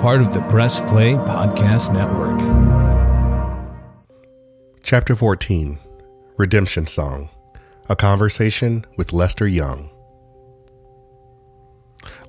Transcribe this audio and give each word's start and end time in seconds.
part 0.00 0.22
of 0.22 0.32
the 0.32 0.40
Press 0.48 0.80
Play 0.80 1.12
Podcast 1.12 1.92
Network. 1.92 2.40
Chapter 4.82 5.14
14 5.14 5.78
Redemption 6.38 6.86
Song 6.86 7.28
A 7.90 7.94
Conversation 7.94 8.86
with 8.96 9.12
Lester 9.12 9.46
Young. 9.46 9.90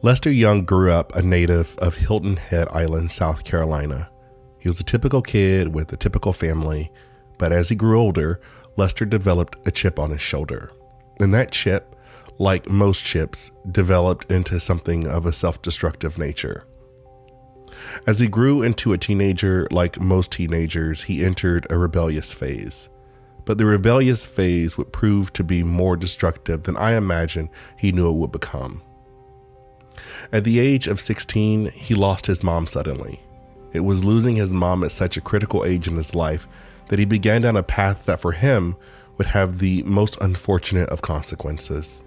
Lester 0.02 0.30
Young 0.30 0.66
grew 0.66 0.92
up 0.92 1.16
a 1.16 1.22
native 1.22 1.78
of 1.78 1.96
Hilton 1.96 2.36
Head 2.36 2.68
Island, 2.72 3.14
South 3.14 3.46
Carolina. 3.46 4.10
He 4.60 4.68
was 4.68 4.82
a 4.82 4.84
typical 4.84 5.22
kid 5.22 5.74
with 5.74 5.94
a 5.94 5.98
typical 5.98 6.34
family, 6.34 6.92
but 7.38 7.54
as 7.54 7.70
he 7.70 7.76
grew 7.76 7.98
older, 7.98 8.42
Lester 8.76 9.06
developed 9.06 9.66
a 9.66 9.72
chip 9.72 9.98
on 9.98 10.12
his 10.12 10.22
shoulder. 10.22 10.74
And 11.22 11.34
that 11.34 11.52
chip, 11.52 11.96
like 12.38 12.70
most 12.70 13.06
chips, 13.06 13.50
developed 13.72 14.30
into 14.30 14.60
something 14.60 15.08
of 15.08 15.26
a 15.26 15.32
self 15.32 15.62
destructive 15.62 16.18
nature. 16.18 16.66
As 18.08 18.20
he 18.20 18.28
grew 18.28 18.62
into 18.62 18.94
a 18.94 18.98
teenager, 18.98 19.68
like 19.72 20.00
most 20.00 20.32
teenagers, 20.32 21.04
he 21.04 21.24
entered 21.24 21.68
a 21.70 21.78
rebellious 21.78 22.34
phase. 22.34 22.90
But 23.46 23.58
the 23.58 23.66
rebellious 23.66 24.26
phase 24.26 24.78
would 24.78 24.94
prove 24.94 25.34
to 25.34 25.44
be 25.44 25.64
more 25.64 25.98
destructive 25.98 26.64
than 26.64 26.78
I 26.78 26.96
imagined 26.96 27.50
he 27.78 27.92
knew 27.92 28.10
it 28.10 28.18
would 28.18 28.32
become. 28.32 28.82
At 30.32 30.44
the 30.44 30.60
age 30.60 30.88
of 30.88 31.02
16, 31.02 31.72
he 31.72 31.96
lost 31.96 32.28
his 32.28 32.44
mom 32.44 32.68
suddenly. 32.68 33.22
It 33.74 33.82
was 33.82 34.04
losing 34.04 34.36
his 34.36 34.54
mom 34.54 34.84
at 34.84 34.92
such 34.92 35.18
a 35.18 35.22
critical 35.22 35.66
age 35.66 35.88
in 35.88 35.96
his 35.96 36.14
life 36.14 36.48
that 36.90 37.00
he 37.00 37.06
began 37.06 37.42
down 37.42 37.58
a 37.58 37.64
path 37.64 38.06
that 38.06 38.20
for 38.20 38.34
him 38.34 38.76
would 39.18 39.28
have 39.28 39.60
the 39.60 39.84
most 39.84 40.18
unfortunate 40.22 40.90
of 40.90 41.02
consequences. 41.02 42.04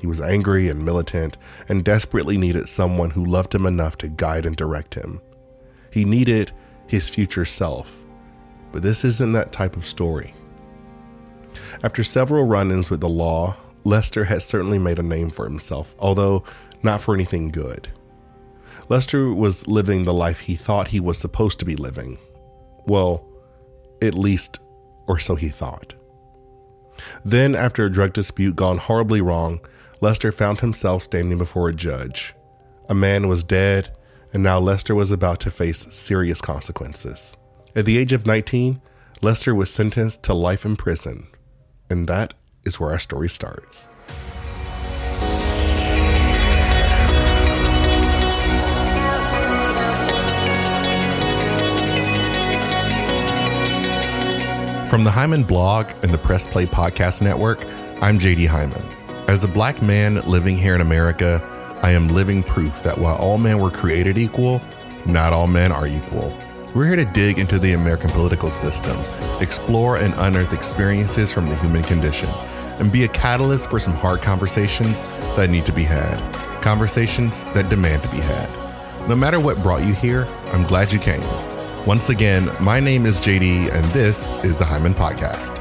He 0.00 0.06
was 0.06 0.20
angry 0.20 0.68
and 0.70 0.84
militant 0.84 1.36
and 1.68 1.84
desperately 1.84 2.38
needed 2.38 2.68
someone 2.68 3.10
who 3.10 3.24
loved 3.24 3.54
him 3.54 3.66
enough 3.66 3.98
to 3.98 4.08
guide 4.08 4.46
and 4.46 4.56
direct 4.56 4.94
him. 4.94 5.20
He 5.90 6.06
needed 6.06 6.52
his 6.86 7.10
future 7.10 7.44
self. 7.44 8.02
But 8.72 8.82
this 8.82 9.04
isn't 9.04 9.32
that 9.32 9.52
type 9.52 9.76
of 9.76 9.84
story. 9.84 10.34
After 11.82 12.02
several 12.02 12.44
run 12.44 12.70
ins 12.70 12.88
with 12.88 13.00
the 13.00 13.08
law, 13.08 13.56
Lester 13.84 14.24
had 14.24 14.42
certainly 14.42 14.78
made 14.78 14.98
a 14.98 15.02
name 15.02 15.30
for 15.30 15.44
himself, 15.44 15.94
although 15.98 16.44
not 16.82 17.00
for 17.00 17.14
anything 17.14 17.48
good. 17.48 17.88
Lester 18.88 19.34
was 19.34 19.66
living 19.66 20.04
the 20.04 20.14
life 20.14 20.40
he 20.40 20.56
thought 20.56 20.88
he 20.88 21.00
was 21.00 21.18
supposed 21.18 21.58
to 21.58 21.64
be 21.64 21.76
living. 21.76 22.18
Well, 22.86 23.26
at 24.00 24.14
least, 24.14 24.60
or 25.06 25.18
so 25.18 25.34
he 25.34 25.48
thought. 25.48 25.94
Then, 27.24 27.54
after 27.54 27.84
a 27.84 27.92
drug 27.92 28.14
dispute 28.14 28.56
gone 28.56 28.78
horribly 28.78 29.20
wrong, 29.20 29.60
Lester 30.02 30.32
found 30.32 30.60
himself 30.60 31.02
standing 31.02 31.36
before 31.36 31.68
a 31.68 31.74
judge. 31.74 32.34
A 32.88 32.94
man 32.94 33.28
was 33.28 33.44
dead, 33.44 33.94
and 34.32 34.42
now 34.42 34.58
Lester 34.58 34.94
was 34.94 35.10
about 35.10 35.40
to 35.40 35.50
face 35.50 35.86
serious 35.90 36.40
consequences. 36.40 37.36
At 37.76 37.84
the 37.84 37.98
age 37.98 38.14
of 38.14 38.26
19, 38.26 38.80
Lester 39.20 39.54
was 39.54 39.70
sentenced 39.70 40.22
to 40.22 40.32
life 40.32 40.64
in 40.64 40.76
prison. 40.76 41.26
And 41.90 42.08
that 42.08 42.32
is 42.64 42.80
where 42.80 42.90
our 42.90 42.98
story 42.98 43.28
starts. 43.28 43.90
From 54.88 55.04
the 55.04 55.10
Hyman 55.12 55.44
blog 55.44 55.86
and 56.02 56.12
the 56.12 56.18
Press 56.18 56.48
Play 56.48 56.64
Podcast 56.64 57.20
Network, 57.20 57.64
I'm 58.00 58.18
JD 58.18 58.48
Hyman. 58.48 58.99
As 59.30 59.44
a 59.44 59.48
black 59.48 59.80
man 59.80 60.16
living 60.22 60.58
here 60.58 60.74
in 60.74 60.80
America, 60.80 61.40
I 61.84 61.92
am 61.92 62.08
living 62.08 62.42
proof 62.42 62.82
that 62.82 62.98
while 62.98 63.14
all 63.14 63.38
men 63.38 63.60
were 63.60 63.70
created 63.70 64.18
equal, 64.18 64.60
not 65.06 65.32
all 65.32 65.46
men 65.46 65.70
are 65.70 65.86
equal. 65.86 66.36
We're 66.74 66.88
here 66.88 66.96
to 66.96 67.04
dig 67.12 67.38
into 67.38 67.60
the 67.60 67.74
American 67.74 68.10
political 68.10 68.50
system, 68.50 68.96
explore 69.40 69.98
and 69.98 70.12
unearth 70.16 70.52
experiences 70.52 71.32
from 71.32 71.48
the 71.48 71.54
human 71.58 71.84
condition, 71.84 72.28
and 72.80 72.90
be 72.90 73.04
a 73.04 73.08
catalyst 73.08 73.70
for 73.70 73.78
some 73.78 73.94
hard 73.94 74.20
conversations 74.20 75.00
that 75.36 75.48
need 75.48 75.64
to 75.66 75.72
be 75.72 75.84
had. 75.84 76.18
Conversations 76.60 77.44
that 77.54 77.70
demand 77.70 78.02
to 78.02 78.08
be 78.08 78.18
had. 78.18 78.50
No 79.08 79.14
matter 79.14 79.38
what 79.38 79.62
brought 79.62 79.86
you 79.86 79.94
here, 79.94 80.26
I'm 80.46 80.64
glad 80.64 80.92
you 80.92 80.98
came. 80.98 81.22
Once 81.86 82.08
again, 82.08 82.50
my 82.60 82.80
name 82.80 83.06
is 83.06 83.20
JD, 83.20 83.72
and 83.72 83.84
this 83.92 84.32
is 84.42 84.58
the 84.58 84.64
Hyman 84.64 84.92
Podcast. 84.92 85.59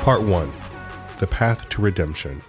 Part 0.00 0.22
1 0.22 0.50
The 1.18 1.26
Path 1.26 1.68
to 1.68 1.82
Redemption. 1.82 2.42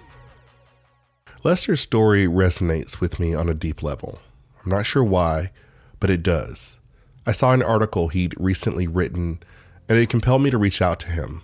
Lester's 1.43 1.81
story 1.81 2.25
resonates 2.25 3.01
with 3.01 3.19
me 3.19 3.33
on 3.33 3.49
a 3.49 3.53
deep 3.53 3.83
level. 3.83 4.19
I'm 4.63 4.71
not 4.71 4.85
sure 4.85 5.03
why, 5.03 5.51
but 5.99 6.09
it 6.09 6.23
does. 6.23 6.79
I 7.25 7.33
saw 7.33 7.51
an 7.51 7.61
article 7.61 8.07
he'd 8.07 8.39
recently 8.39 8.87
written, 8.87 9.43
and 9.89 9.97
it 9.97 10.09
compelled 10.09 10.41
me 10.41 10.49
to 10.49 10.57
reach 10.57 10.81
out 10.81 11.01
to 11.01 11.09
him. 11.09 11.41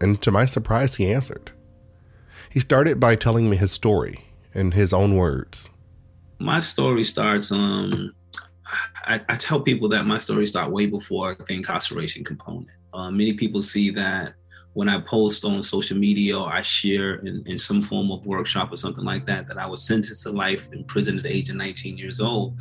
And 0.00 0.22
to 0.22 0.30
my 0.30 0.46
surprise, 0.46 0.94
he 0.94 1.12
answered. 1.12 1.52
He 2.48 2.58
started 2.58 2.98
by 2.98 3.14
telling 3.14 3.50
me 3.50 3.58
his 3.58 3.72
story 3.72 4.24
in 4.54 4.70
his 4.70 4.94
own 4.94 5.16
words. 5.16 5.68
My 6.38 6.60
story 6.60 7.04
starts 7.04 7.52
um 7.52 8.14
I, 9.04 9.20
I 9.28 9.36
tell 9.36 9.60
people 9.60 9.90
that 9.90 10.06
my 10.06 10.18
story 10.18 10.46
started 10.46 10.72
way 10.72 10.86
before 10.86 11.36
the 11.46 11.52
incarceration 11.52 12.24
component. 12.24 12.68
Uh, 12.94 13.10
many 13.10 13.34
people 13.34 13.60
see 13.60 13.90
that 13.90 14.32
when 14.76 14.90
I 14.90 14.98
post 15.00 15.42
on 15.46 15.62
social 15.62 15.96
media 15.96 16.38
or 16.38 16.52
I 16.52 16.60
share 16.60 17.14
in, 17.20 17.42
in 17.46 17.56
some 17.56 17.80
form 17.80 18.10
of 18.10 18.26
workshop 18.26 18.70
or 18.70 18.76
something 18.76 19.06
like 19.06 19.24
that, 19.24 19.46
that 19.46 19.56
I 19.56 19.66
was 19.66 19.82
sentenced 19.82 20.24
to 20.24 20.28
life 20.34 20.70
in 20.70 20.84
prison 20.84 21.16
at 21.16 21.22
the 21.22 21.34
age 21.34 21.48
of 21.48 21.56
19 21.56 21.96
years 21.96 22.20
old, 22.20 22.60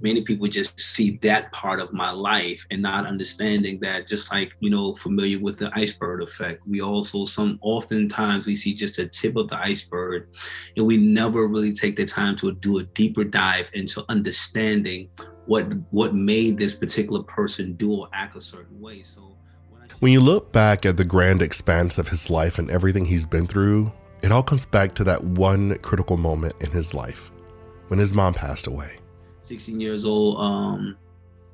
many 0.00 0.22
people 0.22 0.46
just 0.46 0.78
see 0.78 1.18
that 1.22 1.50
part 1.50 1.80
of 1.80 1.92
my 1.92 2.12
life 2.12 2.64
and 2.70 2.80
not 2.80 3.04
understanding 3.04 3.80
that 3.80 4.06
just 4.06 4.30
like, 4.30 4.52
you 4.60 4.70
know, 4.70 4.94
familiar 4.94 5.40
with 5.40 5.58
the 5.58 5.72
iceberg 5.74 6.22
effect, 6.22 6.62
we 6.68 6.80
also 6.80 7.24
some 7.24 7.58
oftentimes 7.62 8.46
we 8.46 8.54
see 8.54 8.72
just 8.72 9.00
a 9.00 9.08
tip 9.08 9.34
of 9.34 9.48
the 9.48 9.58
iceberg 9.58 10.28
and 10.76 10.86
we 10.86 10.96
never 10.96 11.48
really 11.48 11.72
take 11.72 11.96
the 11.96 12.06
time 12.06 12.36
to 12.36 12.52
do 12.52 12.78
a 12.78 12.84
deeper 12.84 13.24
dive 13.24 13.72
into 13.74 14.04
understanding 14.08 15.08
what 15.46 15.66
what 15.90 16.14
made 16.14 16.58
this 16.58 16.76
particular 16.76 17.24
person 17.24 17.72
do 17.72 17.92
or 17.92 18.08
act 18.12 18.36
a 18.36 18.40
certain 18.40 18.80
way. 18.80 19.02
So 19.02 19.36
when 20.00 20.12
you 20.12 20.20
look 20.20 20.52
back 20.52 20.84
at 20.84 20.96
the 20.96 21.04
grand 21.04 21.42
expanse 21.42 21.98
of 21.98 22.08
his 22.08 22.30
life 22.30 22.58
and 22.58 22.70
everything 22.70 23.04
he's 23.04 23.26
been 23.26 23.46
through, 23.46 23.92
it 24.22 24.32
all 24.32 24.42
comes 24.42 24.66
back 24.66 24.94
to 24.96 25.04
that 25.04 25.22
one 25.22 25.78
critical 25.78 26.16
moment 26.16 26.54
in 26.60 26.70
his 26.70 26.94
life 26.94 27.30
when 27.88 27.98
his 27.98 28.14
mom 28.14 28.34
passed 28.34 28.66
away. 28.66 28.98
16 29.42 29.80
years 29.80 30.04
old, 30.04 30.40
um, 30.40 30.96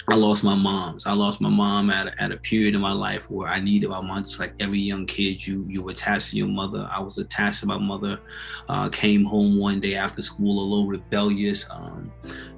I 0.08 0.16
lost 0.16 0.42
my 0.44 0.54
moms. 0.54 1.06
I 1.06 1.12
lost 1.12 1.40
my 1.40 1.48
mom 1.48 1.90
at, 1.90 2.14
at 2.18 2.32
a 2.32 2.36
period 2.36 2.74
in 2.74 2.80
my 2.80 2.92
life 2.92 3.30
where 3.30 3.48
I 3.48 3.60
needed 3.60 3.90
my 3.90 4.00
mom. 4.00 4.24
Just 4.24 4.40
like 4.40 4.54
every 4.60 4.80
young 4.80 5.06
kid, 5.06 5.46
you 5.46 5.64
you 5.68 5.82
were 5.82 5.92
attached 5.92 6.30
to 6.30 6.36
your 6.36 6.48
mother. 6.48 6.88
I 6.90 7.00
was 7.00 7.18
attached 7.18 7.60
to 7.60 7.66
my 7.66 7.78
mother. 7.78 8.20
Uh, 8.68 8.88
came 8.88 9.24
home 9.24 9.58
one 9.58 9.80
day 9.80 9.94
after 9.94 10.22
school 10.22 10.60
a 10.60 10.64
little 10.64 10.86
rebellious. 10.86 11.68
Um, 11.70 12.10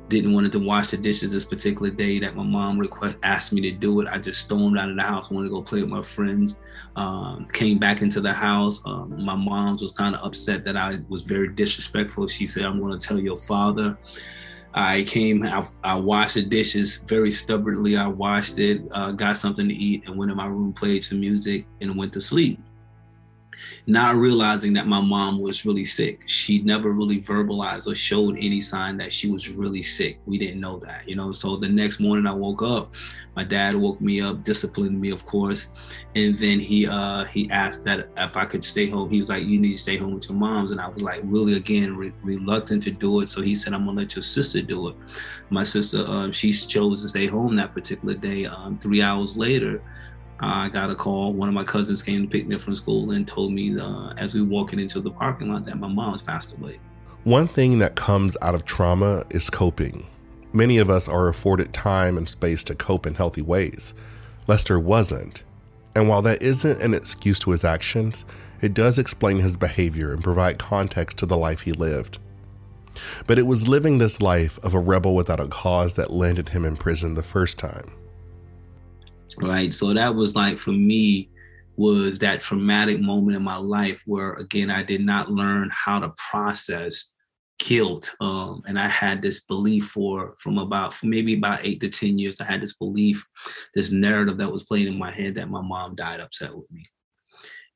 didn't 0.09 0.33
want 0.33 0.51
to 0.53 0.59
wash 0.59 0.89
the 0.89 0.97
dishes 0.97 1.33
this 1.33 1.45
particular 1.45 1.91
day 1.91 2.19
that 2.19 2.37
my 2.37 2.43
mom 2.43 2.79
request 2.79 3.17
asked 3.23 3.53
me 3.53 3.61
to 3.63 3.71
do 3.71 4.01
it. 4.01 4.09
I 4.09 4.19
just 4.19 4.45
stormed 4.45 4.79
out 4.79 4.91
of 4.91 4.97
the 4.97 5.03
house, 5.03 5.31
wanted 5.31 5.49
to 5.49 5.55
go 5.55 5.63
play 5.63 5.81
with 5.81 5.91
my 5.91 6.03
friends. 6.03 6.59
Um, 6.97 7.49
came 7.53 7.79
back 7.79 8.03
into 8.03 8.21
the 8.21 8.33
house. 8.33 8.83
Um, 8.85 9.25
my 9.25 9.35
mom 9.35 9.77
was 9.81 9.93
kind 9.93 10.15
of 10.15 10.25
upset 10.25 10.65
that 10.65 10.77
I 10.77 10.99
was 11.09 11.23
very 11.23 11.49
disrespectful. 11.49 12.27
She 12.29 12.47
said, 12.47 12.65
"I'm 12.65 12.81
going 12.81 12.99
to 12.99 13.07
tell 13.07 13.19
your 13.19 13.37
father." 13.37 13.99
I 14.75 15.05
came, 15.05 15.45
I, 15.45 15.65
I, 15.85 15.97
washed 15.97 16.35
the 16.35 16.43
dishes 16.43 16.97
very 17.07 17.31
stubbornly. 17.31 17.97
I 17.97 18.09
washed 18.09 18.59
it, 18.59 18.83
uh, 18.91 19.13
got 19.13 19.39
something 19.39 19.69
to 19.69 19.75
eat, 19.75 20.03
and 20.07 20.17
went 20.17 20.33
in 20.33 20.37
my 20.37 20.47
room, 20.47 20.73
played 20.73 21.05
some 21.05 21.21
music, 21.21 21.65
and 21.81 21.97
went 21.97 22.13
to 22.15 22.21
sleep 22.21 22.59
not 23.87 24.17
realizing 24.17 24.73
that 24.75 24.87
my 24.87 25.01
mom 25.01 25.39
was 25.39 25.65
really 25.65 25.85
sick. 25.85 26.23
She 26.27 26.63
never 26.63 26.93
really 26.93 27.21
verbalized 27.21 27.87
or 27.87 27.95
showed 27.95 28.37
any 28.39 28.61
sign 28.61 28.97
that 28.99 29.13
she 29.13 29.31
was 29.31 29.51
really 29.51 29.83
sick. 29.83 30.19
We 30.27 30.39
didn't 30.39 30.61
know 30.61 30.79
that, 30.79 31.09
you 31.09 31.17
know. 31.17 31.33
So 31.33 31.57
the 31.57 31.69
next 31.69 32.01
morning 32.01 32.27
I 32.27 32.33
woke 32.33 32.63
up, 32.63 32.95
my 33.37 33.45
dad 33.45 33.75
woke 33.75 34.01
me 34.01 34.21
up, 34.21 34.43
disciplined 34.45 35.01
me, 35.01 35.11
of 35.11 35.27
course, 35.27 35.71
and 36.15 36.39
then 36.39 36.61
he 36.61 36.87
uh 36.87 37.25
he 37.25 37.51
asked 37.51 37.85
that 37.85 38.09
if 38.17 38.37
I 38.37 38.45
could 38.45 38.65
stay 38.65 38.89
home. 38.89 39.11
He 39.11 39.19
was 39.19 39.29
like, 39.29 39.45
"You 39.45 39.59
need 39.59 39.73
to 39.73 39.79
stay 39.79 39.97
home 39.97 40.15
with 40.15 40.29
your 40.29 40.39
moms," 40.39 40.71
and 40.71 40.81
I 40.81 40.89
was 40.89 41.03
like, 41.03 41.21
really 41.25 41.57
again 41.57 41.97
re- 41.97 42.13
reluctant 42.23 42.83
to 42.85 42.91
do 42.91 43.21
it. 43.21 43.31
So 43.31 43.43
he 43.43 43.55
said, 43.55 43.73
"I'm 43.73 43.85
gonna 43.85 44.01
let 44.01 44.15
your 44.15 44.23
sister 44.23 44.63
do 44.63 44.89
it." 44.89 44.97
My 45.51 45.65
sister, 45.65 46.05
um, 46.07 46.33
she 46.33 46.53
chose 46.53 47.03
to 47.03 47.09
stay 47.09 47.27
home 47.27 47.57
that 47.57 47.75
particular 47.75 48.15
day. 48.15 48.47
Um, 48.47 48.79
three 48.79 49.03
hours 49.03 49.37
later 49.37 49.83
I 50.41 50.69
got 50.69 50.91
a 50.91 50.95
call. 50.95 51.33
One 51.33 51.49
of 51.49 51.55
my 51.55 51.65
cousins 51.65 52.03
came 52.03 52.23
to 52.23 52.29
pick 52.29 52.47
me 52.47 52.57
up 52.57 52.63
from 52.63 52.75
school 52.75 53.13
and 53.13 53.27
told 53.27 53.53
me 53.53 53.79
uh, 53.79 54.13
as 54.17 54.35
we 54.35 54.43
were 54.43 54.49
walking 54.49 54.81
into 54.81 55.01
the 55.01 55.11
parking 55.11 55.53
lot 55.53 55.65
that 55.67 55.79
my 55.79 55.89
mom's 55.89 56.23
passed 56.23 56.55
away. 56.57 56.81
One 57.23 57.49
thing 57.49 57.79
that 57.79 57.95
comes 57.95 58.37
out 58.43 58.55
of 58.55 58.65
trauma 58.65 59.25
is 59.31 59.49
coping. 59.49 60.07
Many 60.53 60.79
of 60.79 60.91
us 60.91 61.09
are 61.09 61.29
afforded 61.29 61.73
time 61.73 62.19
and 62.19 62.29
space 62.29 62.63
to 62.65 62.75
cope 62.75 63.07
in 63.07 63.15
healthy 63.15 63.43
ways. 63.43 63.95
Lester 64.47 64.79
wasn't. 64.79 65.43
And 65.97 66.09
while 66.09 66.23
that 66.23 66.43
isn't 66.43 66.83
an 66.83 66.93
excuse 66.95 67.39
to 67.41 67.53
his 67.53 67.65
actions, 67.65 68.25
it 68.61 68.75
does 68.75 68.99
explain 68.99 69.39
his 69.39 69.57
behavior 69.57 70.13
and 70.13 70.23
provide 70.23 70.59
context 70.59 71.19
to 71.19 71.27
the 71.27 71.37
life 71.37 71.63
he 71.63 71.73
lived. 71.73 72.19
But 73.27 73.39
it 73.39 73.47
was 73.47 73.69
living 73.69 73.99
this 73.99 74.21
life 74.21 74.59
of 74.63 74.75
a 74.75 74.79
rebel 74.79 75.15
without 75.15 75.41
a 75.41 75.49
cause 75.49 75.95
that 75.95 76.11
landed 76.11 76.51
him 76.51 76.65
in 76.65 76.77
prison 76.77 77.15
the 77.15 77.23
first 77.23 77.59
time. 77.59 77.93
Right. 79.39 79.73
So 79.73 79.93
that 79.93 80.15
was 80.15 80.37
like 80.37 80.59
for 80.59 80.73
me, 80.73 81.31
was 81.77 82.21
that 82.21 82.41
traumatic 82.41 83.01
moment 83.01 83.37
in 83.37 83.43
my 83.43 83.57
life 83.57 84.03
where 84.07 84.35
again 84.35 84.71
I 84.71 84.83
did 84.83 85.05
not 85.05 85.31
learn 85.31 85.71
how 85.73 85.99
to 85.99 86.15
process 86.17 87.11
guilt. 87.59 88.15
Um, 88.21 88.63
and 88.67 88.79
I 88.79 88.89
had 88.89 89.23
this 89.23 89.43
belief 89.45 89.87
for 89.87 90.35
from 90.39 90.59
about 90.59 90.97
maybe 91.03 91.35
about 91.35 91.65
eight 91.65 91.81
to 91.81 91.89
ten 91.89 92.19
years. 92.19 92.41
I 92.41 92.45
had 92.45 92.61
this 92.61 92.75
belief, 92.75 93.27
this 93.75 93.91
narrative 93.91 94.39
that 94.39 94.53
was 94.53 94.65
playing 94.65 94.87
in 94.87 94.99
my 94.99 95.11
head 95.11 95.35
that 95.35 95.51
my 95.51 95.63
mom 95.63 95.97
died 95.97 96.21
upset 96.21 96.55
with 96.55 96.71
me 96.71 96.87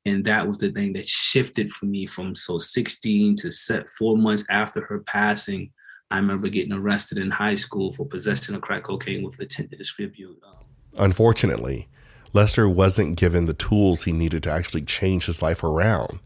and 0.05 0.25
that 0.25 0.47
was 0.47 0.57
the 0.57 0.71
thing 0.71 0.93
that 0.93 1.07
shifted 1.07 1.71
for 1.71 1.85
me 1.85 2.05
from 2.05 2.35
so 2.35 2.57
16 2.57 3.35
to 3.37 3.51
set 3.51 3.89
four 3.89 4.17
months 4.17 4.43
after 4.49 4.81
her 4.85 4.99
passing 4.99 5.71
i 6.11 6.17
remember 6.17 6.47
getting 6.47 6.73
arrested 6.73 7.17
in 7.17 7.29
high 7.29 7.55
school 7.55 7.91
for 7.93 8.05
possession 8.05 8.55
of 8.55 8.61
crack 8.61 8.83
cocaine 8.83 9.23
with 9.23 9.39
intent 9.39 9.69
to 9.69 9.77
distribute 9.77 10.37
um, 10.47 10.65
unfortunately 10.97 11.87
lester 12.33 12.69
wasn't 12.69 13.17
given 13.17 13.45
the 13.45 13.53
tools 13.53 14.03
he 14.03 14.11
needed 14.11 14.43
to 14.43 14.51
actually 14.51 14.83
change 14.83 15.25
his 15.25 15.41
life 15.41 15.63
around. 15.63 16.19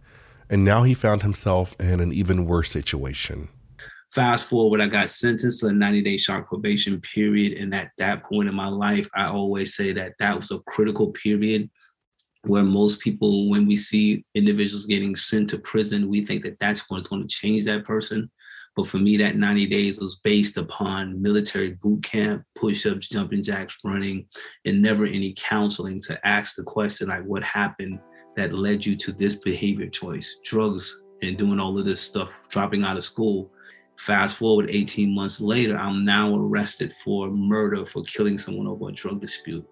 And 0.50 0.64
now 0.64 0.84
he 0.84 0.94
found 0.94 1.24
himself 1.24 1.76
in 1.80 2.00
an 2.00 2.14
even 2.14 2.46
worse 2.46 2.70
situation. 2.70 3.50
Fast 4.12 4.46
forward 4.46 4.82
i 4.82 4.88
got 4.88 5.10
sentenced 5.10 5.62
to 5.62 5.68
a 5.68 5.74
90 5.74 6.02
day 6.02 6.18
shock 6.18 6.48
probation 6.48 7.02
period. 7.02 7.54
And 7.54 7.74
at 7.74 7.92
that 7.98 8.24
point 8.24 8.50
in 8.50 8.56
my 8.56 8.68
life 8.68 9.10
i 9.16 9.26
always 9.26 9.76
say 9.76 9.94
that 9.94 10.14
that 10.20 10.36
was 10.36 10.52
a 10.52 10.60
critical 10.60 11.12
period 11.12 11.70
where 12.46 12.64
most 12.64 13.00
people, 13.00 13.50
when 13.50 13.66
we 13.66 13.76
see 13.76 14.26
individuals 14.36 14.86
getting 14.86 15.16
sent 15.16 15.50
to 15.50 15.58
prison, 15.58 16.10
we 16.10 16.26
think 16.26 16.44
that 16.44 16.60
that's 16.60 16.90
what's 16.90 17.10
going 17.10 17.22
to 17.22 17.28
change 17.28 17.64
that 17.66 17.86
person. 17.86 18.30
But 18.76 18.88
for 18.88 18.98
me, 18.98 19.18
that 19.18 19.36
90 19.36 19.68
days 19.68 20.02
was 20.02 20.20
based 20.24 20.58
upon 20.58 21.22
military 21.22 21.78
boot 21.82 22.04
camp, 22.04 22.44
push 22.56 22.86
ups, 22.86 23.08
jumping 23.08 23.44
jacks, 23.44 23.78
running, 23.84 24.26
and 24.66 24.82
never 24.82 25.06
any 25.06 25.34
counseling 25.38 26.02
to 26.02 26.28
ask 26.28 26.56
the 26.56 26.64
question 26.64 27.10
like, 27.10 27.24
what 27.24 27.44
happened 27.44 28.00
that 28.36 28.54
led 28.54 28.84
you 28.86 28.96
to 28.96 29.12
this 29.12 29.36
behavior 29.36 29.88
choice? 29.88 30.40
Drugs 30.44 31.04
and 31.22 31.38
doing 31.38 31.60
all 31.60 31.78
of 31.78 31.86
this 31.86 32.02
stuff, 32.02 32.48
dropping 32.50 32.84
out 32.84 32.98
of 32.98 33.04
school. 33.04 33.52
Fast 33.98 34.38
forward 34.38 34.70
18 34.70 35.14
months 35.14 35.40
later, 35.40 35.78
I'm 35.78 36.04
now 36.04 36.36
arrested 36.36 36.94
for 37.04 37.30
murder 37.30 37.86
for 37.86 38.04
killing 38.04 38.40
someone 38.40 38.68
over 38.68 38.90
a 38.90 38.92
drug 38.92 39.22
dispute. 39.22 39.66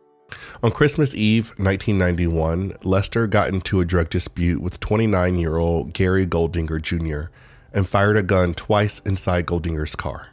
On 0.63 0.71
Christmas 0.71 1.13
Eve, 1.15 1.49
1991, 1.57 2.77
Lester 2.83 3.27
got 3.27 3.49
into 3.49 3.81
a 3.81 3.85
drug 3.85 4.09
dispute 4.09 4.61
with 4.61 4.79
29 4.79 5.35
year 5.35 5.57
old 5.57 5.93
Gary 5.93 6.25
Goldinger 6.25 6.81
Jr. 6.81 7.31
and 7.73 7.87
fired 7.87 8.17
a 8.17 8.23
gun 8.23 8.53
twice 8.53 8.99
inside 9.05 9.45
Goldinger's 9.45 9.95
car. 9.95 10.29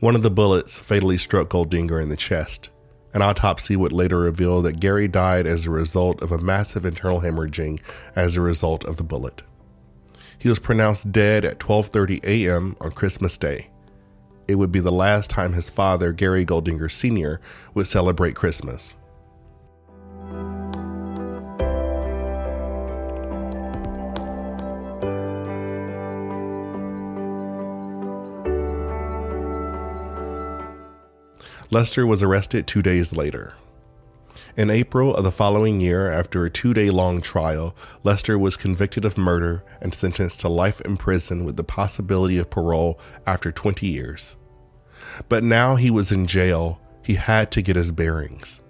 One 0.00 0.14
of 0.14 0.22
the 0.22 0.30
bullets 0.30 0.78
fatally 0.78 1.18
struck 1.18 1.48
Goldinger 1.48 2.02
in 2.02 2.08
the 2.08 2.16
chest. 2.16 2.68
An 3.12 3.22
autopsy 3.22 3.76
would 3.76 3.92
later 3.92 4.18
reveal 4.18 4.60
that 4.62 4.80
Gary 4.80 5.06
died 5.06 5.46
as 5.46 5.66
a 5.66 5.70
result 5.70 6.22
of 6.22 6.32
a 6.32 6.38
massive 6.38 6.84
internal 6.84 7.20
hemorrhaging 7.20 7.80
as 8.16 8.36
a 8.36 8.40
result 8.40 8.84
of 8.84 8.96
the 8.96 9.04
bullet. 9.04 9.42
He 10.36 10.48
was 10.48 10.58
pronounced 10.58 11.12
dead 11.12 11.44
at 11.44 11.60
12:30 11.60 12.24
a.m. 12.24 12.76
on 12.80 12.90
Christmas 12.90 13.38
Day. 13.38 13.70
It 14.46 14.56
would 14.56 14.72
be 14.72 14.80
the 14.80 14.92
last 14.92 15.30
time 15.30 15.52
his 15.54 15.70
father, 15.70 16.12
Gary 16.12 16.44
Goldinger 16.44 16.90
Sr., 16.90 17.40
would 17.72 17.86
celebrate 17.86 18.34
Christmas. 18.34 18.94
Lester 31.70 32.06
was 32.06 32.22
arrested 32.22 32.66
two 32.66 32.82
days 32.82 33.12
later. 33.12 33.54
In 34.56 34.70
April 34.70 35.14
of 35.16 35.24
the 35.24 35.32
following 35.32 35.80
year, 35.80 36.12
after 36.12 36.44
a 36.44 36.50
two 36.50 36.74
day 36.74 36.90
long 36.90 37.20
trial, 37.20 37.74
Lester 38.02 38.38
was 38.38 38.56
convicted 38.56 39.04
of 39.04 39.18
murder 39.18 39.64
and 39.80 39.92
sentenced 39.92 40.40
to 40.40 40.48
life 40.48 40.80
in 40.82 40.96
prison 40.96 41.44
with 41.44 41.56
the 41.56 41.64
possibility 41.64 42.38
of 42.38 42.50
parole 42.50 43.00
after 43.26 43.50
20 43.50 43.86
years. 43.86 44.36
But 45.28 45.42
now 45.42 45.76
he 45.76 45.90
was 45.90 46.12
in 46.12 46.26
jail, 46.26 46.80
he 47.02 47.14
had 47.14 47.50
to 47.52 47.62
get 47.62 47.76
his 47.76 47.92
bearings. 47.92 48.60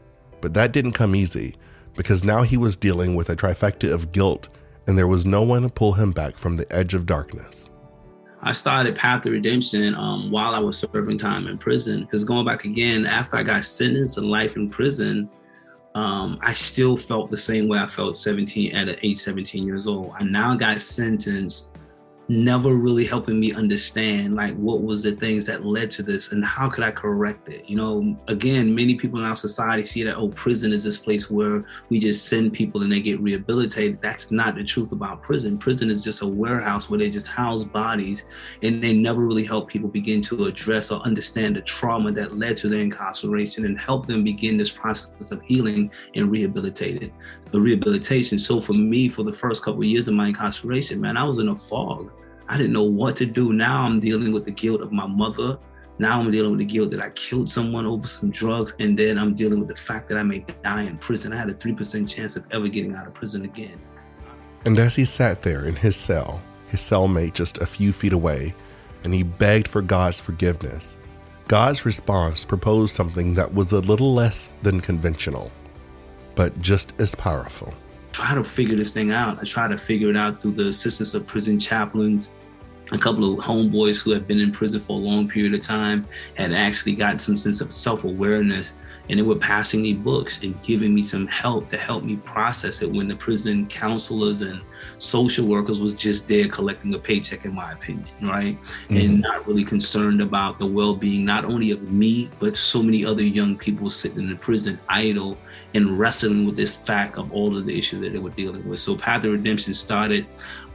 But 0.41 0.55
that 0.55 0.73
didn't 0.73 0.93
come 0.93 1.15
easy, 1.15 1.57
because 1.97 2.25
now 2.25 2.43
he 2.43 2.57
was 2.57 2.77
dealing 2.77 3.15
with 3.15 3.29
a 3.29 3.37
trifecta 3.37 3.93
of 3.93 4.13
guilt, 4.13 4.49
and 4.87 4.97
there 4.97 5.07
was 5.07 5.27
no 5.27 5.43
one 5.43 5.63
to 5.63 5.69
pull 5.69 5.93
him 5.93 6.13
back 6.13 6.37
from 6.37 6.57
the 6.57 6.71
edge 6.73 6.95
of 6.95 7.07
darkness. 7.07 7.69
I 8.45 8.53
started 8.53 8.95
Path 8.95 9.25
of 9.25 9.33
Redemption 9.33 9.95
um, 9.95 10.31
while 10.31 10.55
I 10.55 10.59
was 10.59 10.77
serving 10.77 11.17
time 11.17 11.49
in 11.49 11.57
prison. 11.57 12.03
Because 12.03 12.25
going 12.25 12.45
back 12.45 12.67
again, 12.67 13.07
after 13.07 13.37
I 13.37 13.43
got 13.43 13.65
sentenced 13.65 14.15
to 14.15 14.21
life 14.21 14.57
in 14.57 14.69
prison, 14.69 15.31
um, 15.95 16.39
I 16.43 16.53
still 16.53 16.97
felt 16.97 17.31
the 17.31 17.39
same 17.39 17.69
way 17.69 17.79
I 17.79 17.87
felt 17.87 18.19
17 18.19 18.75
at 18.75 18.99
age 19.03 19.19
17 19.19 19.65
years 19.65 19.87
old. 19.87 20.13
I 20.19 20.25
now 20.25 20.55
got 20.55 20.83
sentenced 20.83 21.74
never 22.29 22.77
really 22.77 23.05
helping 23.05 23.39
me 23.39 23.53
understand 23.53 24.35
like 24.35 24.55
what 24.57 24.83
was 24.83 25.03
the 25.03 25.13
things 25.13 25.45
that 25.47 25.65
led 25.65 25.91
to 25.91 26.03
this 26.03 26.33
and 26.33 26.45
how 26.45 26.69
could 26.69 26.85
I 26.85 26.91
correct 26.91 27.49
it. 27.49 27.69
You 27.69 27.77
know, 27.77 28.17
again, 28.29 28.75
many 28.75 28.95
people 28.95 29.19
in 29.19 29.27
our 29.27 29.37
society 29.37 29.85
see 29.85 30.03
that 30.05 30.17
oh, 30.17 30.29
prison 30.31 30.73
is 30.73 30.85
this 30.85 30.99
place 30.99 31.31
where 31.31 31.65
we 31.91 31.99
just 31.99 32.27
send 32.27 32.53
people 32.53 32.83
and 32.83 32.91
they 32.91 33.03
get 33.03 33.21
rehabilitated. 33.21 34.01
That's 34.01 34.31
not 34.31 34.55
the 34.55 34.65
truth 34.65 34.93
about 34.93 35.23
prison. 35.23 35.59
Prison 35.59 35.91
is 35.91 36.03
just 36.03 36.23
a 36.23 36.27
warehouse 36.27 36.89
where 36.89 36.99
they 36.99 37.11
just 37.11 37.29
house 37.29 37.65
bodies 37.65 38.27
and 38.63 38.83
they 38.83 38.95
never 38.95 39.27
really 39.27 39.45
help 39.45 39.69
people 39.69 39.89
begin 39.89 40.23
to 40.23 40.47
address 40.47 40.91
or 40.91 41.01
understand 41.03 41.57
the 41.57 41.61
trauma 41.63 42.11
that 42.13 42.39
led 42.39 42.57
to 42.59 42.69
their 42.69 42.81
incarceration 42.81 43.67
and 43.67 43.79
help 43.79 44.07
them 44.07 44.25
begin 44.25 44.57
this 44.57 44.71
process 44.71 45.31
of 45.31 45.43
healing 45.43 45.91
and 46.15 46.31
rehabilitated 46.31 47.13
the 47.55 47.61
rehabilitation. 47.61 48.37
So 48.37 48.61
for 48.61 48.73
me, 48.73 49.09
for 49.09 49.23
the 49.23 49.33
first 49.33 49.63
couple 49.63 49.81
of 49.81 49.87
years 49.87 50.09
of 50.09 50.15
my 50.15 50.27
incarceration, 50.27 51.01
man, 51.01 51.17
I 51.17 51.23
was 51.23 51.39
in 51.39 51.49
a 51.49 51.57
fog. 51.57 52.11
I 52.49 52.57
didn't 52.57 52.73
know 52.73 52.85
what 52.85 53.17
to 53.17 53.27
do. 53.27 53.53
Now 53.53 53.83
I'm 53.83 54.01
dealing 54.01 54.33
with 54.33 54.45
the 54.45 54.51
guilt 54.51 54.81
of 54.81 54.93
my 54.93 55.07
mother. 55.07 55.59
Now 55.99 56.21
I'm 56.21 56.31
dealing 56.31 56.51
with 56.51 56.61
the 56.61 56.67
guilt 56.67 56.91
that 56.91 57.03
I 57.03 57.11
killed 57.11 57.51
someone 57.51 57.87
over 57.87 58.07
some 58.07 58.31
drugs. 58.31 58.75
And 58.81 58.99
then 58.99 59.19
I'm 59.19 59.35
dealing 59.35 59.61
with 59.61 59.69
the 59.69 59.77
fact 59.77 60.09
that 60.09 60.19
I 60.19 60.23
may 60.23 60.45
die 60.63 60.83
in 60.83 60.99
prison. 60.99 61.33
I 61.33 61.37
had 61.37 61.49
a 61.49 61.55
3% 61.55 62.09
chance 62.09 62.37
of 62.37 62.47
ever 62.51 62.69
getting 62.69 62.95
out 62.95 63.07
of 63.07 63.15
prison 63.15 63.45
again. 63.45 63.81
And 64.65 64.79
as 64.79 64.95
he 64.97 65.05
sat 65.05 65.43
there 65.43 65.67
in 65.67 65.77
his 65.77 65.97
cell, 65.97 66.41
his 66.69 66.81
cellmate 66.81 67.35
just 67.35 67.59
a 67.59 67.67
few 67.67 67.93
feet 67.93 68.13
away, 68.13 68.55
and 69.05 69.13
he 69.15 69.23
begged 69.23 69.69
for 69.69 69.83
God's 69.83 70.21
forgiveness, 70.21 70.97
God's 71.47 71.85
response 71.85 72.45
proposed 72.45 72.95
something 72.95 73.35
that 73.35 73.53
was 73.53 73.73
a 73.73 73.81
little 73.81 74.15
less 74.15 74.55
than 74.63 74.81
conventional, 74.81 75.53
but 76.35 76.59
just 76.61 76.99
as 76.99 77.15
powerful 77.15 77.75
try 78.15 78.33
to 78.33 78.45
figure 78.45 78.77
this 78.77 78.93
thing 78.93 79.11
out. 79.11 79.39
I 79.41 79.45
try 79.45 79.67
to 79.67 79.77
figure 79.77 80.09
it 80.09 80.17
out 80.17 80.41
through 80.41 80.53
the 80.53 80.69
assistance 80.69 81.15
of 81.15 81.27
prison 81.27 81.59
chaplains, 81.59 82.31
a 82.93 82.99
couple 82.99 83.33
of 83.33 83.45
homeboys 83.45 84.01
who 84.01 84.13
had 84.13 84.29
been 84.29 84.39
in 84.39 84.53
prison 84.53 84.81
for 84.81 84.93
a 84.93 85.01
long 85.01 85.29
period 85.29 85.53
of 85.53 85.63
time 85.63 86.07
had 86.37 86.53
actually 86.53 86.95
gotten 86.95 87.19
some 87.19 87.37
sense 87.37 87.61
of 87.61 87.75
self-awareness 87.75 88.75
and 89.09 89.19
they 89.19 89.23
were 89.23 89.37
passing 89.37 89.83
me 89.83 89.93
books 89.93 90.43
and 90.43 90.61
giving 90.63 90.95
me 90.95 91.03
some 91.03 91.27
help 91.27 91.69
to 91.71 91.77
help 91.77 92.05
me 92.05 92.17
process 92.17 92.83
it 92.83 92.91
when 92.91 93.09
the 93.09 93.17
prison 93.17 93.67
counselors 93.67 94.43
and 94.43 94.63
social 94.99 95.47
workers 95.47 95.81
was 95.81 95.95
just 95.95 96.27
there 96.27 96.49
collecting 96.49 96.95
a 96.95 96.99
paycheck 96.99 97.45
in 97.45 97.55
my 97.55 97.73
opinion 97.73 98.09
right? 98.23 98.59
Mm-hmm. 98.63 98.97
and 98.97 99.21
not 99.21 99.47
really 99.47 99.65
concerned 99.65 100.21
about 100.21 100.59
the 100.59 100.67
well-being 100.67 101.25
not 101.25 101.45
only 101.45 101.71
of 101.71 101.93
me 101.93 102.31
but 102.41 102.57
so 102.57 102.83
many 102.83 103.05
other 103.05 103.23
young 103.23 103.57
people 103.57 103.91
sitting 103.91 104.21
in 104.21 104.31
the 104.31 104.37
prison 104.37 104.79
idle 104.89 105.37
and 105.75 105.99
wrestling 105.99 106.47
with 106.47 106.57
this 106.57 106.77
fact 106.77 107.19
of 107.19 107.33
all 107.33 107.57
of 107.57 107.67
the 107.67 107.77
issues 107.77 108.01
that 108.01 108.13
they 108.13 108.19
were 108.19 108.31
dealing 108.31 108.67
with. 108.69 108.79
So 108.79 108.97
path 108.97 109.25
of 109.25 109.33
redemption 109.33 109.75
started 109.75 110.25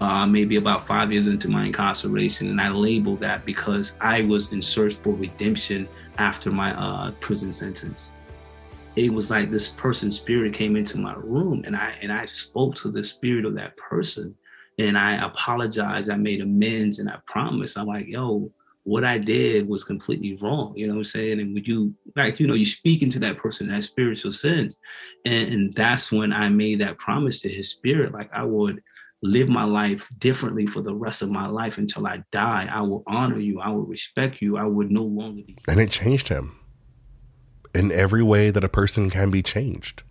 uh, 0.02 0.26
maybe 0.26 0.56
about 0.58 0.86
five 0.86 1.12
years 1.12 1.28
into 1.28 1.50
my 1.50 1.66
incarceration 1.66 2.50
and 2.50 2.62
i 2.62 2.70
labeled 2.70 3.20
that 3.20 3.46
because 3.46 3.94
i 4.02 4.22
was 4.24 4.52
in 4.54 4.62
search 4.62 4.94
for 4.94 5.14
redemption 5.14 5.88
after 6.18 6.52
my 6.52 6.74
uh, 6.74 7.12
prison 7.20 7.52
sentence 7.52 8.12
it 8.96 9.14
was 9.14 9.30
like 9.30 9.52
this 9.52 9.70
person's 9.70 10.20
spirit 10.20 10.54
came 10.54 10.76
into 10.76 11.00
my 11.00 11.14
room 11.16 11.64
and 11.66 11.76
I 11.76 11.96
and 12.02 12.12
I 12.12 12.26
spoke 12.26 12.76
to 12.76 12.92
the 12.92 13.04
spirit 13.04 13.46
of 13.46 13.56
that 13.56 13.78
person 13.78 14.36
and 14.78 14.98
I 14.98 15.24
apologized. 15.24 16.10
I 16.10 16.16
made 16.16 16.42
amends 16.42 17.00
and 17.00 17.10
I 17.10 17.18
promised. 17.26 17.78
I'm 17.78 17.88
like, 17.88 18.08
yo, 18.08 18.52
what 18.84 19.04
I 19.04 19.18
did 19.18 19.68
was 19.68 19.84
completely 19.84 20.38
wrong. 20.42 20.74
You 20.76 20.88
know 20.88 20.94
what 20.94 21.00
I'm 21.00 21.06
saying? 21.06 21.40
And 21.40 21.54
would 21.54 21.68
you 21.68 21.94
like, 22.16 22.40
you 22.40 22.48
know, 22.48 22.56
you 22.56 22.66
speak 22.66 23.02
into 23.02 23.20
that 23.20 23.38
person, 23.38 23.68
that 23.68 23.84
spiritual 23.84 24.32
sense. 24.32 24.80
And, 25.26 25.54
and 25.54 25.74
that's 25.74 26.12
when 26.12 26.34
I 26.34 26.50
made 26.50 26.80
that 26.80 26.98
promise 26.98 27.42
to 27.42 27.50
his 27.50 27.70
spirit. 27.70 28.14
Like 28.14 28.34
I 28.34 28.44
would 28.44 28.82
live 29.22 29.50
my 29.50 29.66
life 29.66 30.10
differently 30.18 30.66
for 30.66 30.82
the 30.82 30.96
rest 30.96 31.22
of 31.22 31.30
my 31.30 31.46
life 31.46 31.78
until 31.78 32.08
I 32.08 32.24
die. 32.32 32.70
I 32.72 32.82
will 32.82 33.04
honor 33.06 33.40
you. 33.40 33.60
I 33.60 33.70
will 33.70 33.86
respect 33.86 34.42
you. 34.42 34.58
I 34.58 34.64
would 34.64 34.92
no 34.92 35.04
longer 35.04 35.44
be. 35.46 35.58
And 35.68 35.80
it 35.80 35.92
changed 35.92 36.30
him 36.30 36.59
in 37.74 37.92
every 37.92 38.24
way 38.24 38.52
that 38.52 38.64
a 38.64 38.70
person 38.70 39.10
can 39.10 39.30
be 39.30 39.42
changed. 39.42 40.04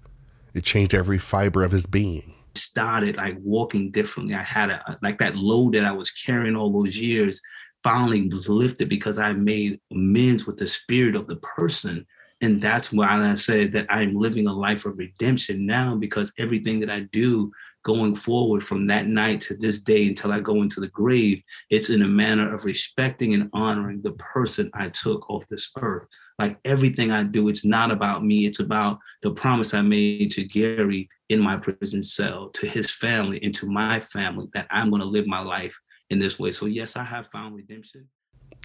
It 0.54 0.64
changed 0.64 0.94
every 0.94 1.18
fiber 1.18 1.62
of 1.64 1.72
his 1.72 1.86
being. 1.86 2.34
Started 2.54 3.16
like 3.16 3.36
walking 3.42 3.90
differently. 3.90 4.34
I 4.34 4.42
had 4.42 4.70
a 4.70 4.98
like 5.02 5.18
that 5.18 5.36
load 5.36 5.74
that 5.74 5.84
I 5.84 5.92
was 5.92 6.10
carrying 6.10 6.56
all 6.56 6.72
those 6.72 6.96
years 6.96 7.40
finally 7.82 8.28
was 8.28 8.48
lifted 8.48 8.88
because 8.88 9.18
I 9.18 9.32
made 9.32 9.80
amends 9.92 10.46
with 10.46 10.56
the 10.56 10.66
spirit 10.66 11.14
of 11.14 11.26
the 11.26 11.36
person. 11.36 12.06
And 12.40 12.62
that's 12.62 12.92
why 12.92 13.06
I 13.08 13.34
said 13.34 13.72
that 13.72 13.86
I'm 13.88 14.14
living 14.14 14.46
a 14.46 14.52
life 14.52 14.84
of 14.84 14.98
redemption 14.98 15.66
now 15.66 15.94
because 15.94 16.32
everything 16.38 16.80
that 16.80 16.90
I 16.90 17.00
do 17.00 17.52
going 17.88 18.14
forward 18.14 18.62
from 18.62 18.86
that 18.86 19.06
night 19.06 19.40
to 19.40 19.56
this 19.56 19.78
day 19.80 20.08
until 20.08 20.30
I 20.30 20.40
go 20.40 20.60
into 20.60 20.78
the 20.78 20.88
grave, 20.88 21.40
it's 21.70 21.88
in 21.88 22.02
a 22.02 22.06
manner 22.06 22.54
of 22.54 22.66
respecting 22.66 23.32
and 23.32 23.48
honoring 23.54 24.02
the 24.02 24.12
person 24.12 24.70
I 24.74 24.90
took 24.90 25.30
off 25.30 25.46
this 25.46 25.70
earth. 25.78 26.06
Like 26.38 26.58
everything 26.66 27.10
I 27.10 27.22
do, 27.22 27.48
it's 27.48 27.64
not 27.64 27.90
about 27.90 28.22
me, 28.22 28.44
it's 28.44 28.60
about 28.60 28.98
the 29.22 29.30
promise 29.30 29.72
I 29.72 29.80
made 29.80 30.30
to 30.32 30.44
Gary 30.44 31.08
in 31.30 31.40
my 31.40 31.56
prison 31.56 32.02
cell, 32.02 32.50
to 32.50 32.66
his 32.66 32.90
family, 32.90 33.40
and 33.42 33.54
to 33.54 33.66
my 33.66 34.00
family 34.00 34.48
that 34.52 34.66
I'm 34.70 34.90
going 34.90 35.00
to 35.00 35.08
live 35.08 35.26
my 35.26 35.40
life 35.40 35.74
in 36.10 36.18
this 36.18 36.38
way. 36.38 36.52
So, 36.52 36.66
yes, 36.66 36.94
I 36.94 37.04
have 37.04 37.26
found 37.28 37.56
redemption. 37.56 38.06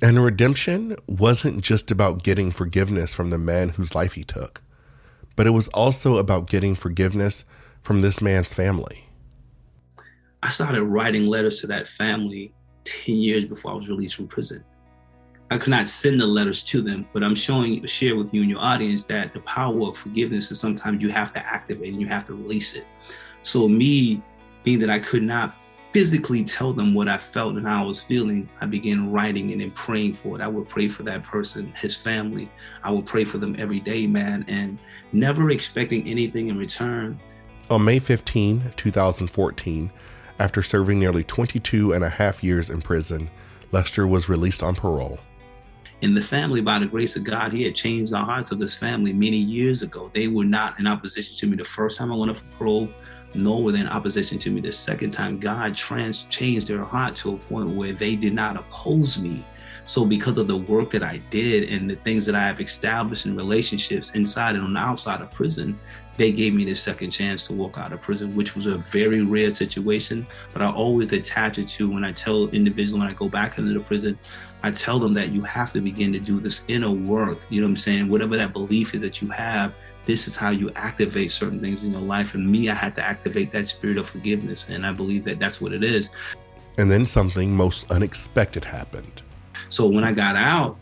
And 0.01 0.21
redemption 0.21 0.97
wasn't 1.07 1.61
just 1.63 1.91
about 1.91 2.23
getting 2.23 2.51
forgiveness 2.51 3.13
from 3.13 3.29
the 3.29 3.37
man 3.37 3.69
whose 3.69 3.95
life 3.95 4.13
he 4.13 4.25
took, 4.25 4.61
but 5.37 5.47
it 5.47 5.51
was 5.51 5.69
also 5.69 6.17
about 6.17 6.49
getting 6.49 6.75
forgiveness 6.75 7.45
from 7.81 8.01
this 8.01 8.21
man's 8.21 8.53
family. 8.53 9.05
I 10.43 10.49
started 10.49 10.83
writing 10.83 11.25
letters 11.25 11.61
to 11.61 11.67
that 11.67 11.87
family 11.87 12.53
10 12.83 13.15
years 13.15 13.45
before 13.45 13.71
I 13.71 13.75
was 13.75 13.87
released 13.87 14.15
from 14.15 14.27
prison. 14.27 14.61
I 15.49 15.57
could 15.57 15.69
not 15.69 15.87
send 15.87 16.19
the 16.19 16.27
letters 16.27 16.63
to 16.65 16.81
them, 16.81 17.07
but 17.13 17.23
I'm 17.23 17.33
showing, 17.33 17.85
share 17.85 18.17
with 18.17 18.33
you 18.33 18.41
and 18.41 18.49
your 18.49 18.59
audience 18.59 19.05
that 19.05 19.33
the 19.33 19.39
power 19.41 19.87
of 19.87 19.95
forgiveness 19.95 20.51
is 20.51 20.59
sometimes 20.59 21.01
you 21.01 21.09
have 21.11 21.31
to 21.33 21.39
activate 21.39 21.93
and 21.93 22.01
you 22.01 22.07
have 22.07 22.25
to 22.25 22.33
release 22.33 22.73
it. 22.73 22.85
So, 23.41 23.69
me 23.69 24.21
being 24.63 24.79
that 24.79 24.89
I 24.89 24.99
could 24.99 25.23
not 25.23 25.53
physically 25.53 26.43
tell 26.43 26.73
them 26.73 26.93
what 26.93 27.07
I 27.07 27.17
felt 27.17 27.55
and 27.55 27.65
how 27.65 27.83
I 27.83 27.87
was 27.87 28.03
feeling, 28.03 28.49
I 28.59 28.65
began 28.65 29.13
writing 29.13 29.53
and 29.53 29.61
then 29.61 29.71
praying 29.71 30.13
for 30.13 30.35
it. 30.35 30.41
I 30.41 30.47
would 30.49 30.67
pray 30.67 30.89
for 30.89 31.03
that 31.03 31.23
person, 31.23 31.71
his 31.77 31.95
family. 31.95 32.51
I 32.83 32.91
would 32.91 33.05
pray 33.05 33.23
for 33.23 33.37
them 33.37 33.55
every 33.57 33.79
day, 33.79 34.07
man, 34.07 34.43
and 34.49 34.77
never 35.13 35.51
expecting 35.51 36.05
anything 36.05 36.49
in 36.49 36.57
return. 36.57 37.17
On 37.69 37.85
May 37.85 37.99
15, 37.99 38.73
2014, 38.75 39.89
after 40.43 40.61
serving 40.61 40.99
nearly 40.99 41.23
22 41.23 41.93
and 41.93 42.03
a 42.03 42.09
half 42.09 42.43
years 42.43 42.69
in 42.69 42.81
prison, 42.81 43.29
Lester 43.71 44.05
was 44.05 44.27
released 44.27 44.61
on 44.61 44.75
parole. 44.75 45.17
In 46.01 46.13
the 46.13 46.21
family, 46.21 46.59
by 46.59 46.79
the 46.79 46.85
grace 46.85 47.15
of 47.15 47.23
God, 47.23 47.53
He 47.53 47.63
had 47.63 47.75
changed 47.75 48.11
the 48.11 48.17
hearts 48.17 48.51
of 48.51 48.59
this 48.59 48.77
family 48.77 49.13
many 49.13 49.37
years 49.37 49.83
ago. 49.83 50.11
They 50.13 50.27
were 50.27 50.43
not 50.43 50.77
in 50.81 50.85
opposition 50.85 51.37
to 51.37 51.47
me 51.47 51.55
the 51.55 51.63
first 51.63 51.97
time 51.97 52.11
I 52.11 52.17
went 52.17 52.31
up 52.31 52.37
for 52.37 52.45
parole 52.57 52.89
nor 53.33 53.63
were 53.63 53.71
they 53.71 53.79
in 53.79 53.87
opposition 53.87 54.39
to 54.39 54.51
me 54.51 54.61
the 54.61 54.71
second 54.71 55.11
time. 55.11 55.39
God 55.39 55.75
trans 55.75 56.23
changed 56.23 56.67
their 56.67 56.83
heart 56.83 57.15
to 57.17 57.33
a 57.33 57.37
point 57.37 57.75
where 57.75 57.93
they 57.93 58.15
did 58.15 58.33
not 58.33 58.57
oppose 58.57 59.21
me. 59.21 59.45
So, 59.85 60.05
because 60.05 60.37
of 60.37 60.47
the 60.47 60.55
work 60.55 60.91
that 60.91 61.03
I 61.03 61.17
did 61.29 61.69
and 61.69 61.89
the 61.89 61.95
things 61.97 62.25
that 62.25 62.35
I 62.35 62.47
have 62.47 62.61
established 62.61 63.25
in 63.25 63.35
relationships 63.35 64.11
inside 64.11 64.55
and 64.55 64.63
on 64.63 64.73
the 64.73 64.79
outside 64.79 65.19
of 65.19 65.29
prison, 65.31 65.77
they 66.15 66.31
gave 66.31 66.53
me 66.53 66.63
the 66.63 66.75
second 66.75 67.11
chance 67.11 67.45
to 67.47 67.53
walk 67.53 67.77
out 67.77 67.91
of 67.91 68.01
prison, 68.01 68.35
which 68.35 68.55
was 68.55 68.65
a 68.65 68.77
very 68.77 69.21
rare 69.21 69.51
situation. 69.51 70.25
But 70.53 70.61
I 70.61 70.71
always 70.71 71.11
attach 71.11 71.57
it 71.57 71.67
to 71.69 71.89
when 71.91 72.05
I 72.05 72.11
tell 72.11 72.47
individuals 72.49 72.99
when 72.99 73.09
I 73.09 73.13
go 73.13 73.27
back 73.27 73.57
into 73.57 73.73
the 73.73 73.79
prison, 73.81 74.17
I 74.61 74.71
tell 74.71 74.99
them 74.99 75.13
that 75.15 75.31
you 75.31 75.41
have 75.41 75.73
to 75.73 75.81
begin 75.81 76.13
to 76.13 76.19
do 76.19 76.39
this 76.39 76.63
inner 76.67 76.91
work. 76.91 77.39
You 77.49 77.61
know 77.61 77.67
what 77.67 77.71
I'm 77.71 77.77
saying? 77.77 78.09
Whatever 78.09 78.37
that 78.37 78.53
belief 78.53 78.95
is 78.95 79.01
that 79.01 79.21
you 79.21 79.29
have, 79.29 79.73
this 80.05 80.27
is 80.27 80.35
how 80.35 80.49
you 80.49 80.71
activate 80.75 81.31
certain 81.31 81.59
things 81.59 81.83
in 81.83 81.91
your 81.91 82.01
life. 82.01 82.33
And 82.33 82.49
me, 82.49 82.69
I 82.69 82.75
had 82.75 82.95
to 82.95 83.03
activate 83.03 83.51
that 83.53 83.67
spirit 83.67 83.97
of 83.97 84.07
forgiveness. 84.07 84.69
And 84.69 84.85
I 84.85 84.91
believe 84.91 85.23
that 85.25 85.39
that's 85.39 85.61
what 85.61 85.73
it 85.73 85.83
is. 85.83 86.11
And 86.77 86.91
then 86.91 87.05
something 87.05 87.55
most 87.55 87.89
unexpected 87.91 88.65
happened. 88.65 89.21
So 89.69 89.87
when 89.87 90.03
I 90.03 90.11
got 90.11 90.35
out, 90.35 90.77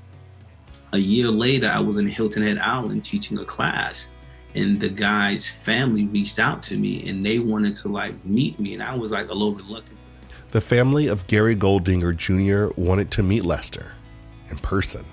a 0.94 0.98
year 0.98 1.28
later, 1.28 1.68
I 1.68 1.80
was 1.80 1.98
in 1.98 2.08
Hilton 2.08 2.44
Head 2.44 2.58
Island 2.58 3.04
teaching 3.04 3.38
a 3.38 3.46
class. 3.46 4.12
And 4.56 4.80
the 4.80 4.90
guy's 4.90 5.48
family 5.48 6.08
reached 6.08 6.38
out 6.38 6.62
to 6.63 6.78
me 6.78 7.08
and 7.08 7.25
they 7.25 7.40
wanted 7.40 7.75
to 7.78 7.88
like 7.88 8.24
meet 8.25 8.60
me. 8.60 8.74
And 8.74 8.84
I 8.84 8.96
was 8.96 9.12
like 9.12 9.30
a 9.30 9.34
little 9.34 9.54
reluctant. 9.54 9.98
The 10.51 10.60
family 10.60 11.08
of 11.08 11.25
Gary 11.28 11.56
Goldinger 11.56 12.16
Jr. 12.16 12.74
wanted 12.80 13.10
to 13.12 13.24
meet 13.24 13.46
Lester 13.46 13.94
in 14.50 14.58
person. 14.58 15.06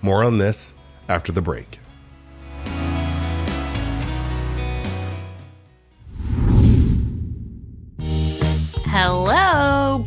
More 0.00 0.22
on 0.22 0.38
this 0.38 0.74
after 1.08 1.32
the 1.32 1.42
break. 1.42 1.80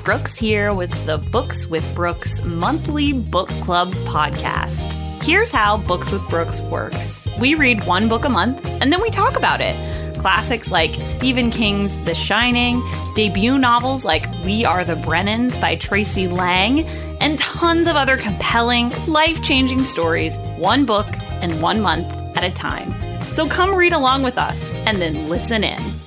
Brooks 0.06 0.38
here 0.38 0.72
with 0.72 0.92
the 1.08 1.18
Books 1.18 1.66
with 1.66 1.84
Brooks 1.96 2.44
monthly 2.44 3.12
book 3.12 3.50
club 3.64 3.92
podcast. 4.06 4.94
Here's 5.24 5.50
how 5.50 5.78
Books 5.78 6.12
with 6.12 6.22
Brooks 6.30 6.62
works 6.62 7.28
we 7.40 7.56
read 7.56 7.84
one 7.88 8.08
book 8.08 8.24
a 8.24 8.30
month 8.30 8.64
and 8.68 8.94
then 8.94 9.02
we 9.02 9.10
talk 9.10 9.36
about 9.36 9.62
it. 9.62 9.76
Classics 10.20 10.70
like 10.70 11.02
Stephen 11.02 11.50
King's 11.50 11.96
The 12.06 12.14
Shining, 12.14 12.84
debut 13.16 13.58
novels 13.58 14.06
like 14.06 14.32
We 14.46 14.64
Are 14.64 14.86
the 14.86 14.94
Brennans 14.94 15.60
by 15.60 15.76
Tracey 15.76 16.28
Lange, 16.28 16.86
and 17.20 17.40
tons 17.40 17.88
of 17.88 17.96
other 17.96 18.16
compelling, 18.16 18.92
life 19.08 19.42
changing 19.42 19.86
stories, 19.86 20.38
one 20.58 20.86
book 20.86 21.08
and 21.42 21.64
one 21.64 21.82
month 21.82 22.06
at 22.38 22.44
a 22.44 22.52
time. 22.52 22.94
So 23.34 23.48
come 23.48 23.74
read 23.74 23.94
along 23.94 24.22
with 24.22 24.38
us 24.38 24.72
and 24.86 25.02
then 25.02 25.30
listen 25.30 25.64
in. 25.64 26.05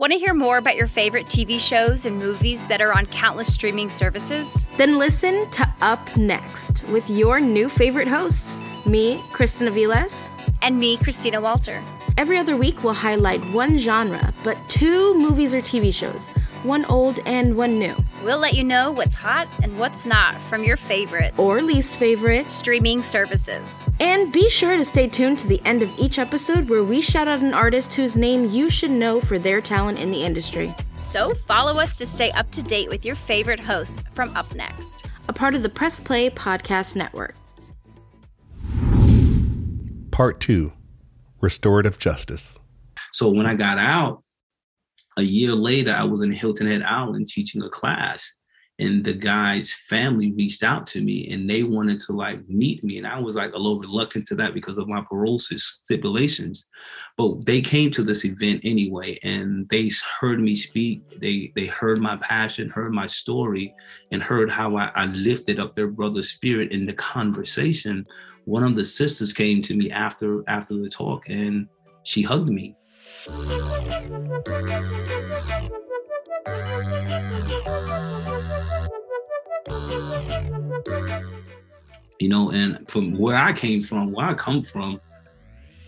Want 0.00 0.14
to 0.14 0.18
hear 0.18 0.32
more 0.32 0.56
about 0.56 0.76
your 0.76 0.86
favorite 0.86 1.26
TV 1.26 1.60
shows 1.60 2.06
and 2.06 2.18
movies 2.18 2.66
that 2.68 2.80
are 2.80 2.96
on 2.96 3.04
countless 3.04 3.52
streaming 3.52 3.90
services? 3.90 4.64
Then 4.78 4.96
listen 4.96 5.50
to 5.50 5.74
Up 5.82 6.16
Next 6.16 6.82
with 6.84 7.10
your 7.10 7.38
new 7.38 7.68
favorite 7.68 8.08
hosts, 8.08 8.62
me, 8.86 9.22
Kristen 9.30 9.66
Aviles, 9.68 10.32
and 10.62 10.78
me, 10.78 10.96
Christina 10.96 11.38
Walter. 11.38 11.82
Every 12.20 12.36
other 12.36 12.54
week, 12.54 12.84
we'll 12.84 12.92
highlight 12.92 13.42
one 13.46 13.78
genre, 13.78 14.34
but 14.44 14.58
two 14.68 15.14
movies 15.14 15.54
or 15.54 15.62
TV 15.62 15.90
shows, 15.90 16.28
one 16.64 16.84
old 16.84 17.18
and 17.20 17.56
one 17.56 17.78
new. 17.78 17.96
We'll 18.22 18.38
let 18.38 18.52
you 18.52 18.62
know 18.62 18.90
what's 18.90 19.16
hot 19.16 19.48
and 19.62 19.78
what's 19.78 20.04
not 20.04 20.38
from 20.42 20.62
your 20.62 20.76
favorite 20.76 21.32
or 21.38 21.62
least 21.62 21.96
favorite 21.96 22.50
streaming 22.50 23.02
services. 23.02 23.88
And 24.00 24.30
be 24.30 24.50
sure 24.50 24.76
to 24.76 24.84
stay 24.84 25.08
tuned 25.08 25.38
to 25.38 25.46
the 25.46 25.62
end 25.64 25.80
of 25.80 25.90
each 25.98 26.18
episode 26.18 26.68
where 26.68 26.84
we 26.84 27.00
shout 27.00 27.26
out 27.26 27.40
an 27.40 27.54
artist 27.54 27.94
whose 27.94 28.18
name 28.18 28.44
you 28.44 28.68
should 28.68 28.90
know 28.90 29.22
for 29.22 29.38
their 29.38 29.62
talent 29.62 29.98
in 29.98 30.10
the 30.10 30.22
industry. 30.22 30.70
So 30.92 31.32
follow 31.46 31.80
us 31.80 31.96
to 31.96 32.04
stay 32.04 32.32
up 32.32 32.50
to 32.50 32.62
date 32.62 32.90
with 32.90 33.02
your 33.02 33.16
favorite 33.16 33.60
hosts 33.60 34.04
from 34.12 34.36
Up 34.36 34.54
Next, 34.54 35.08
a 35.28 35.32
part 35.32 35.54
of 35.54 35.62
the 35.62 35.70
Press 35.70 36.00
Play 36.00 36.28
Podcast 36.28 36.96
Network. 36.96 37.34
Part 40.10 40.40
2 40.40 40.70
Restorative 41.40 41.98
Justice. 41.98 42.58
So 43.12 43.30
when 43.30 43.46
I 43.46 43.54
got 43.54 43.78
out, 43.78 44.22
a 45.18 45.22
year 45.22 45.52
later, 45.52 45.92
I 45.92 46.04
was 46.04 46.22
in 46.22 46.32
Hilton 46.32 46.66
Head 46.66 46.82
Island 46.82 47.26
teaching 47.26 47.62
a 47.62 47.68
class, 47.68 48.36
and 48.78 49.04
the 49.04 49.12
guy's 49.12 49.72
family 49.72 50.32
reached 50.32 50.62
out 50.62 50.86
to 50.86 51.02
me 51.02 51.30
and 51.30 51.48
they 51.48 51.62
wanted 51.64 52.00
to 52.00 52.12
like 52.12 52.48
meet 52.48 52.82
me. 52.82 52.96
And 52.96 53.06
I 53.06 53.20
was 53.20 53.36
like 53.36 53.52
a 53.52 53.58
little 53.58 53.78
reluctant 53.78 54.26
to 54.28 54.34
that 54.36 54.54
because 54.54 54.78
of 54.78 54.88
my 54.88 55.02
parole 55.02 55.38
stipulations. 55.38 56.66
But 57.18 57.44
they 57.44 57.60
came 57.60 57.90
to 57.90 58.02
this 58.02 58.24
event 58.24 58.62
anyway, 58.64 59.18
and 59.22 59.68
they 59.68 59.90
heard 60.20 60.40
me 60.40 60.56
speak. 60.56 61.20
They 61.20 61.52
they 61.54 61.66
heard 61.66 62.00
my 62.00 62.16
passion, 62.16 62.70
heard 62.70 62.92
my 62.94 63.06
story, 63.06 63.74
and 64.10 64.22
heard 64.22 64.50
how 64.50 64.76
I, 64.76 64.90
I 64.94 65.06
lifted 65.06 65.60
up 65.60 65.74
their 65.74 65.88
brother's 65.88 66.30
spirit 66.30 66.72
in 66.72 66.84
the 66.86 66.94
conversation. 66.94 68.06
One 68.44 68.62
of 68.62 68.74
the 68.74 68.84
sisters 68.84 69.32
came 69.32 69.62
to 69.62 69.74
me 69.74 69.90
after 69.90 70.42
after 70.48 70.76
the 70.76 70.88
talk 70.88 71.28
and 71.28 71.68
she 72.04 72.22
hugged 72.22 72.48
me 72.48 72.76
you 82.20 82.28
know, 82.28 82.50
and 82.50 82.88
from 82.88 83.16
where 83.18 83.36
I 83.36 83.52
came 83.52 83.82
from, 83.82 84.12
where 84.12 84.26
I 84.26 84.34
come 84.34 84.62
from, 84.62 85.00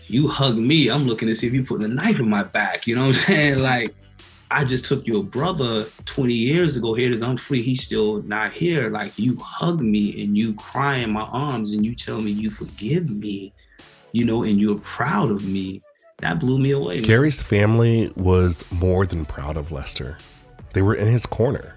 you 0.07 0.27
hug 0.27 0.57
me, 0.57 0.89
I'm 0.89 1.05
looking 1.07 1.27
to 1.27 1.35
see 1.35 1.47
if 1.47 1.53
you 1.53 1.63
put 1.63 1.83
a 1.83 1.87
knife 1.87 2.19
in 2.19 2.29
my 2.29 2.43
back. 2.43 2.87
You 2.87 2.95
know 2.95 3.01
what 3.01 3.07
I'm 3.07 3.13
saying? 3.13 3.59
Like, 3.63 3.95
I 4.53 4.65
just 4.65 4.85
took 4.85 5.07
your 5.07 5.23
brother 5.23 5.85
20 6.05 6.33
years 6.33 6.77
ago 6.77 6.93
here. 6.93 7.11
I'm 7.23 7.37
free. 7.37 7.61
He's 7.61 7.83
still 7.83 8.21
not 8.23 8.53
here. 8.53 8.89
Like, 8.89 9.17
you 9.17 9.37
hug 9.37 9.81
me 9.81 10.23
and 10.23 10.37
you 10.37 10.53
cry 10.53 10.97
in 10.97 11.11
my 11.11 11.23
arms 11.23 11.73
and 11.73 11.85
you 11.85 11.95
tell 11.95 12.21
me 12.21 12.31
you 12.31 12.49
forgive 12.49 13.09
me, 13.09 13.53
you 14.11 14.25
know, 14.25 14.43
and 14.43 14.61
you're 14.61 14.79
proud 14.79 15.31
of 15.31 15.45
me 15.45 15.81
that 16.19 16.39
blew 16.39 16.59
me 16.59 16.71
away. 16.71 17.01
Gary's 17.01 17.41
family 17.41 18.13
was 18.15 18.63
more 18.71 19.05
than 19.05 19.25
proud 19.25 19.57
of 19.57 19.71
Lester. 19.71 20.17
They 20.71 20.81
were 20.81 20.95
in 20.95 21.07
his 21.07 21.25
corner. 21.25 21.75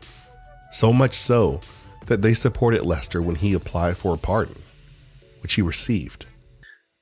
So 0.71 0.93
much 0.93 1.15
so 1.15 1.61
that 2.07 2.23
they 2.23 2.35
supported 2.35 2.85
Lester 2.85 3.23
when 3.23 3.37
he 3.37 3.55
applied 3.55 3.97
for 3.97 4.15
a 4.15 4.19
pardon. 4.19 4.63
which 5.47 5.55
he 5.55 5.63
received. 5.63 6.27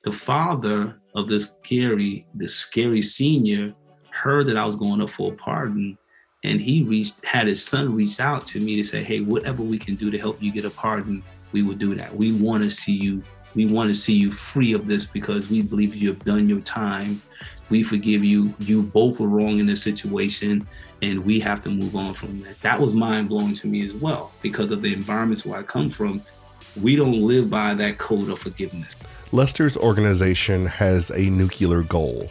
The 0.03 0.11
father 0.11 1.01
of 1.15 1.29
this 1.29 1.57
Gary, 1.63 2.27
this 2.35 2.63
Gary 2.65 3.01
senior 3.01 3.73
heard 4.15 4.47
that 4.47 4.57
I 4.57 4.65
was 4.65 4.75
going 4.75 5.01
up 5.01 5.09
for 5.09 5.33
a 5.33 5.35
pardon 5.35 5.97
and 6.43 6.61
he 6.61 6.83
reached 6.83 7.23
had 7.25 7.47
his 7.47 7.63
son 7.63 7.95
reach 7.95 8.19
out 8.19 8.45
to 8.47 8.59
me 8.59 8.75
to 8.75 8.83
say 8.83 9.03
hey 9.03 9.19
whatever 9.21 9.63
we 9.63 9.77
can 9.77 9.95
do 9.95 10.11
to 10.11 10.17
help 10.17 10.41
you 10.41 10.51
get 10.51 10.65
a 10.65 10.69
pardon 10.69 11.23
we 11.55 11.63
will 11.63 11.75
do 11.75 11.95
that. 11.95 12.13
We 12.13 12.33
want 12.33 12.63
to 12.63 12.69
see 12.69 12.91
you 12.91 13.23
we 13.55 13.65
want 13.65 13.87
to 13.87 13.95
see 13.95 14.13
you 14.13 14.31
free 14.31 14.73
of 14.73 14.85
this 14.85 15.05
because 15.05 15.49
we 15.49 15.61
believe 15.61 15.95
you 15.95 16.09
have 16.09 16.25
done 16.25 16.49
your 16.49 16.59
time. 16.59 17.21
We 17.69 17.83
forgive 17.83 18.21
you. 18.21 18.53
You 18.59 18.83
both 18.83 19.17
were 19.17 19.29
wrong 19.29 19.59
in 19.59 19.65
this 19.65 19.81
situation 19.81 20.67
and 21.01 21.23
we 21.23 21.39
have 21.39 21.63
to 21.63 21.69
move 21.69 21.95
on 21.95 22.13
from 22.13 22.41
that. 22.41 22.59
That 22.59 22.77
was 22.77 22.93
mind-blowing 22.93 23.55
to 23.55 23.67
me 23.67 23.85
as 23.85 23.93
well 23.93 24.33
because 24.41 24.71
of 24.71 24.81
the 24.81 24.91
environments 24.91 25.45
where 25.45 25.57
i 25.57 25.63
come 25.63 25.89
from. 25.89 26.21
We 26.81 26.97
don't 26.97 27.21
live 27.21 27.49
by 27.49 27.73
that 27.75 27.97
code 27.97 28.29
of 28.29 28.39
forgiveness. 28.39 28.97
Lester's 29.31 29.77
organization 29.77 30.65
has 30.65 31.09
a 31.11 31.29
nuclear 31.29 31.83
goal 31.83 32.29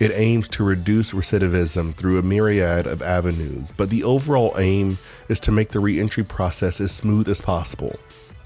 it 0.00 0.10
aims 0.12 0.48
to 0.48 0.64
reduce 0.64 1.12
recidivism 1.12 1.94
through 1.94 2.18
a 2.18 2.22
myriad 2.22 2.86
of 2.86 3.00
avenues, 3.02 3.70
but 3.76 3.90
the 3.90 4.02
overall 4.02 4.54
aim 4.58 4.98
is 5.28 5.38
to 5.40 5.52
make 5.52 5.70
the 5.70 5.80
reentry 5.80 6.24
process 6.24 6.80
as 6.80 6.90
smooth 6.90 7.28
as 7.28 7.40
possible. 7.40 7.96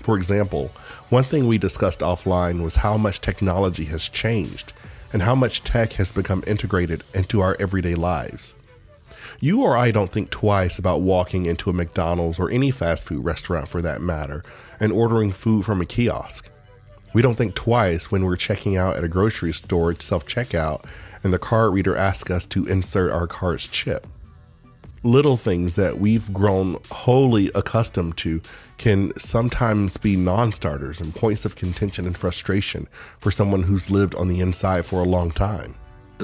For 0.03 0.17
example, 0.17 0.71
one 1.09 1.25
thing 1.25 1.47
we 1.47 1.59
discussed 1.59 2.01
offline 2.01 2.63
was 2.63 2.77
how 2.77 2.99
much 2.99 3.21
technology 3.21 3.85
has 3.87 4.09
changed 4.09 4.73
and 5.13 5.23
how 5.23 5.35
much 5.35 5.65
tech 5.65 5.95
has 5.95 6.13
become 6.13 6.45
integrated 6.47 7.03
into 7.15 7.41
our 7.41 7.57
everyday 7.59 7.95
lives. 7.95 8.55
You 9.41 9.63
or 9.63 9.77
I 9.77 9.91
don't 9.91 10.11
think 10.11 10.31
twice 10.31 10.79
about 10.79 11.01
walking 11.01 11.47
into 11.47 11.71
a 11.71 11.73
McDonald's 11.73 12.39
or 12.39 12.51
any 12.51 12.71
fast 12.71 13.05
food 13.05 13.25
restaurant 13.25 13.69
for 13.69 13.81
that 13.83 14.03
matter 14.03 14.43
and 14.81 14.93
ordering 14.93 15.33
food 15.33 15.65
from 15.65 15.81
a 15.81 15.87
kiosk. 15.87 16.51
We 17.15 17.23
don't 17.23 17.37
think 17.37 17.55
twice 17.55 18.11
when 18.11 18.25
we're 18.25 18.37
checking 18.37 18.77
out 18.77 18.97
at 18.97 19.05
a 19.05 19.09
grocery 19.09 19.53
store 19.53 19.91
at 19.91 20.03
self 20.03 20.27
checkout 20.27 20.85
and 21.23 21.33
the 21.33 21.39
card 21.39 21.73
reader 21.73 21.97
asks 21.97 22.31
us 22.31 22.47
to 22.47 22.67
insert 22.67 23.11
our 23.11 23.27
card's 23.27 23.67
chip. 23.67 24.07
Little 25.05 25.37
things 25.37 25.77
that 25.77 25.99
we've 25.99 26.33
grown 26.33 26.77
wholly 26.91 27.51
accustomed 27.55 28.17
to 28.19 28.41
can 28.79 29.17
sometimes 29.19 29.97
be 29.97 30.17
non 30.17 30.53
starters 30.53 31.01
and 31.01 31.15
points 31.15 31.45
of 31.45 31.57
contention 31.57 32.07
and 32.07 32.19
frustration 32.19 32.89
for 33.21 33.31
someone 33.31 33.63
who's 33.63 33.91
lived 33.91 34.15
on 34.17 34.29
the 34.29 34.41
inside 34.41 34.85
for 34.85 35.01
a 35.01 35.05
long 35.05 35.31
time. 35.31 35.75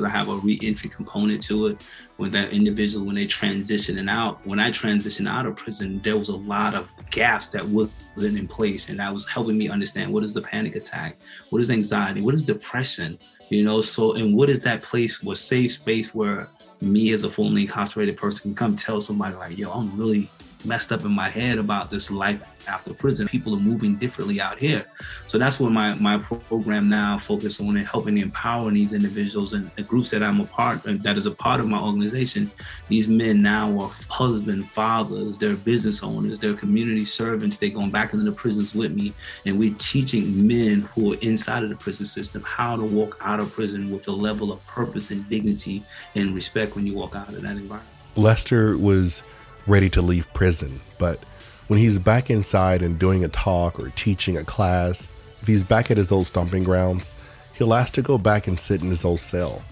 I 0.03 0.09
have 0.09 0.29
a 0.29 0.37
re-entry 0.37 0.91
component 0.91 1.43
to 1.45 1.69
it 1.69 1.85
with 2.19 2.33
that 2.33 2.53
individual 2.53 3.07
when 3.07 3.15
they 3.15 3.27
transitioning 3.27 4.11
out. 4.11 4.45
When 4.45 4.59
I 4.59 4.71
transitioned 4.71 5.29
out 5.29 5.47
of 5.47 5.57
prison, 5.57 6.01
there 6.03 6.17
was 6.17 6.31
a 6.31 6.37
lot 6.37 6.75
of 6.75 6.89
gaps 7.11 7.49
that 7.51 7.65
wasn't 7.65 8.39
in 8.39 8.49
place, 8.49 8.89
and 8.89 8.99
that 8.99 9.13
was 9.13 9.29
helping 9.29 9.57
me 9.57 9.69
understand 9.69 10.13
what 10.13 10.25
is 10.25 10.35
the 10.35 10.43
panic 10.43 10.75
attack, 10.75 11.17
what 11.51 11.61
is 11.61 11.71
anxiety, 11.71 12.23
what 12.23 12.35
is 12.35 12.43
depression, 12.43 13.19
you 13.55 13.65
know? 13.65 13.81
So 13.81 14.15
and 14.15 14.35
what 14.35 14.51
is 14.51 14.61
that 14.61 14.83
place 14.83 15.23
what 15.23 15.39
safe 15.39 15.73
space 15.73 16.15
where 16.15 16.49
me 16.81 17.13
as 17.13 17.25
a 17.25 17.31
formerly 17.31 17.63
incarcerated 17.63 18.17
person 18.17 18.51
can 18.51 18.55
come 18.55 18.77
tell 18.77 19.01
somebody 19.01 19.35
like 19.35 19.57
yo 19.57 19.71
i'm 19.73 19.97
really 19.97 20.29
messed 20.65 20.93
up 20.93 21.05
in 21.05 21.11
my 21.11 21.29
head 21.29 21.59
about 21.59 21.91
this 21.91 22.11
life 22.11 22.43
after 22.69 22.95
prison. 22.95 23.29
People 23.29 23.55
are 23.55 23.61
moving 23.61 23.97
differently 23.97 24.41
out 24.41 24.59
here. 24.59 24.85
So 25.27 25.39
that's 25.39 25.61
what 25.61 25.73
my, 25.73 25.95
my 25.95 26.19
program 26.19 26.89
now 26.89 27.19
focuses 27.19 27.61
on 27.61 27.77
and 27.77 27.87
helping 27.87 28.19
empower 28.19 28.71
these 28.71 28.93
individuals 28.93 29.53
and 29.53 29.71
the 29.77 29.83
groups 29.83 30.11
that 30.11 30.23
I'm 30.23 30.41
a 30.41 30.47
part 30.47 30.83
that 30.85 31.17
is 31.17 31.27
a 31.27 31.31
part 31.31 31.61
of 31.61 31.69
my 31.69 31.81
organization. 31.81 32.51
These 32.89 33.09
men 33.09 33.43
now 33.43 33.79
are 33.79 33.91
husband, 34.09 34.69
fathers, 34.69 35.39
they're 35.39 35.57
business 35.57 36.03
owners, 36.03 36.39
they're 36.39 36.55
community 36.55 37.05
servants. 37.05 37.57
They're 37.57 37.71
going 37.71 37.91
back 37.91 38.13
into 38.13 38.25
the 38.25 38.33
prisons 38.33 38.75
with 38.75 38.93
me. 38.93 39.13
And 39.47 39.59
we're 39.59 39.75
teaching 39.77 40.47
men 40.47 40.83
who 40.95 41.15
are 41.15 41.17
inside 41.21 41.65
of 41.65 41.71
the 41.71 41.77
prison 41.77 42.07
system 42.07 42.43
how 42.43 42.77
to 42.77 42.85
walk 42.85 43.17
out 43.21 43.41
of 43.41 43.53
prison 43.53 43.91
with 43.91 44.09
a 44.09 44.13
level 44.13 44.53
of 44.53 44.65
purpose 44.67 45.11
and 45.11 45.29
dignity 45.29 45.85
and 46.15 46.35
respect 46.35 46.75
when 46.75 46.87
you 46.87 46.95
walk 46.95 47.15
out 47.15 47.29
of 47.29 47.43
that 47.43 47.57
environment. 47.57 47.83
Lester 48.17 48.79
was 48.79 49.23
ready 49.67 49.89
to 49.91 50.03
leave 50.03 50.33
prison. 50.33 50.81
But 50.99 51.21
when 51.69 51.79
he's 51.79 51.99
back 51.99 52.31
inside 52.31 52.83
and 52.83 52.99
doing 52.99 53.25
a 53.25 53.29
talk 53.29 53.81
or 53.81 53.91
teaching 53.91 54.37
a 54.37 54.45
class, 54.45 55.09
if 55.41 55.47
he's 55.47 55.65
back 55.65 55.91
at 55.91 55.97
his 55.97 56.13
old 56.13 56.27
stomping 56.27 56.65
grounds, 56.65 57.15
he'll 57.55 57.75
ask 57.75 57.95
to 57.95 58.03
go 58.03 58.19
back 58.19 58.47
and 58.47 58.59
sit 58.59 58.83
in 58.83 58.91
his 58.91 59.05
old 59.05 59.21
cell. 59.21 59.63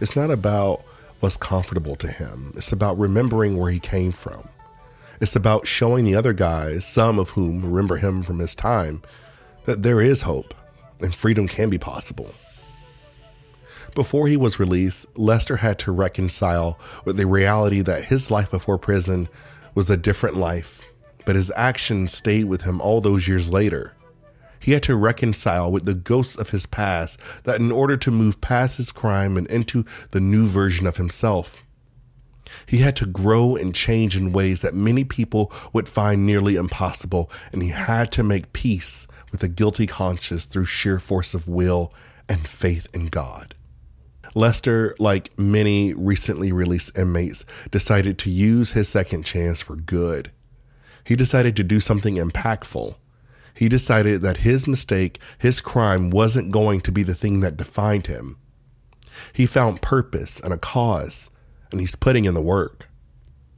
It's 0.00 0.16
not 0.16 0.30
about 0.30 0.84
what's 1.20 1.36
comfortable 1.36 1.94
to 1.96 2.08
him, 2.08 2.52
it's 2.56 2.72
about 2.72 2.98
remembering 2.98 3.56
where 3.56 3.70
he 3.70 3.78
came 3.78 4.12
from. 4.12 4.48
It's 5.20 5.36
about 5.36 5.68
showing 5.68 6.04
the 6.04 6.16
other 6.16 6.32
guys, 6.32 6.84
some 6.84 7.20
of 7.20 7.30
whom 7.30 7.64
remember 7.64 7.96
him 7.96 8.24
from 8.24 8.40
his 8.40 8.56
time, 8.56 9.02
that 9.66 9.84
there 9.84 10.00
is 10.00 10.22
hope 10.22 10.52
and 11.00 11.14
freedom 11.14 11.46
can 11.46 11.70
be 11.70 11.78
possible. 11.78 12.34
Before 13.94 14.26
he 14.26 14.38
was 14.38 14.58
released, 14.58 15.06
Lester 15.18 15.56
had 15.56 15.78
to 15.80 15.92
reconcile 15.92 16.78
with 17.04 17.18
the 17.18 17.26
reality 17.26 17.82
that 17.82 18.04
his 18.04 18.30
life 18.30 18.50
before 18.50 18.78
prison 18.78 19.28
was 19.74 19.90
a 19.90 19.98
different 19.98 20.36
life, 20.36 20.80
but 21.26 21.36
his 21.36 21.52
actions 21.54 22.12
stayed 22.12 22.46
with 22.46 22.62
him 22.62 22.80
all 22.80 23.02
those 23.02 23.28
years 23.28 23.50
later. 23.50 23.92
He 24.58 24.72
had 24.72 24.82
to 24.84 24.96
reconcile 24.96 25.70
with 25.70 25.84
the 25.84 25.92
ghosts 25.92 26.36
of 26.36 26.50
his 26.50 26.64
past 26.64 27.20
that 27.44 27.60
in 27.60 27.70
order 27.70 27.98
to 27.98 28.10
move 28.10 28.40
past 28.40 28.78
his 28.78 28.92
crime 28.92 29.36
and 29.36 29.46
into 29.48 29.84
the 30.12 30.20
new 30.20 30.46
version 30.46 30.86
of 30.86 30.96
himself, 30.96 31.62
he 32.64 32.78
had 32.78 32.96
to 32.96 33.06
grow 33.06 33.56
and 33.56 33.74
change 33.74 34.16
in 34.16 34.32
ways 34.32 34.62
that 34.62 34.74
many 34.74 35.04
people 35.04 35.52
would 35.72 35.88
find 35.88 36.24
nearly 36.24 36.56
impossible, 36.56 37.30
and 37.52 37.62
he 37.62 37.70
had 37.70 38.10
to 38.12 38.22
make 38.22 38.52
peace 38.54 39.06
with 39.30 39.42
a 39.42 39.48
guilty 39.48 39.86
conscience 39.86 40.46
through 40.46 40.64
sheer 40.64 40.98
force 40.98 41.34
of 41.34 41.48
will 41.48 41.92
and 42.28 42.46
faith 42.46 42.88
in 42.94 43.06
God. 43.06 43.54
Lester, 44.34 44.94
like 44.98 45.36
many 45.38 45.92
recently 45.94 46.52
released 46.52 46.96
inmates, 46.96 47.44
decided 47.70 48.18
to 48.18 48.30
use 48.30 48.72
his 48.72 48.88
second 48.88 49.24
chance 49.24 49.60
for 49.60 49.76
good. 49.76 50.30
He 51.04 51.16
decided 51.16 51.56
to 51.56 51.64
do 51.64 51.80
something 51.80 52.16
impactful. 52.16 52.94
He 53.54 53.68
decided 53.68 54.22
that 54.22 54.38
his 54.38 54.66
mistake, 54.66 55.18
his 55.38 55.60
crime, 55.60 56.10
wasn't 56.10 56.52
going 56.52 56.80
to 56.82 56.92
be 56.92 57.02
the 57.02 57.14
thing 57.14 57.40
that 57.40 57.56
defined 57.56 58.06
him. 58.06 58.38
He 59.32 59.46
found 59.46 59.82
purpose 59.82 60.40
and 60.40 60.54
a 60.54 60.58
cause, 60.58 61.28
and 61.70 61.80
he's 61.80 61.96
putting 61.96 62.24
in 62.24 62.34
the 62.34 62.40
work. 62.40 62.88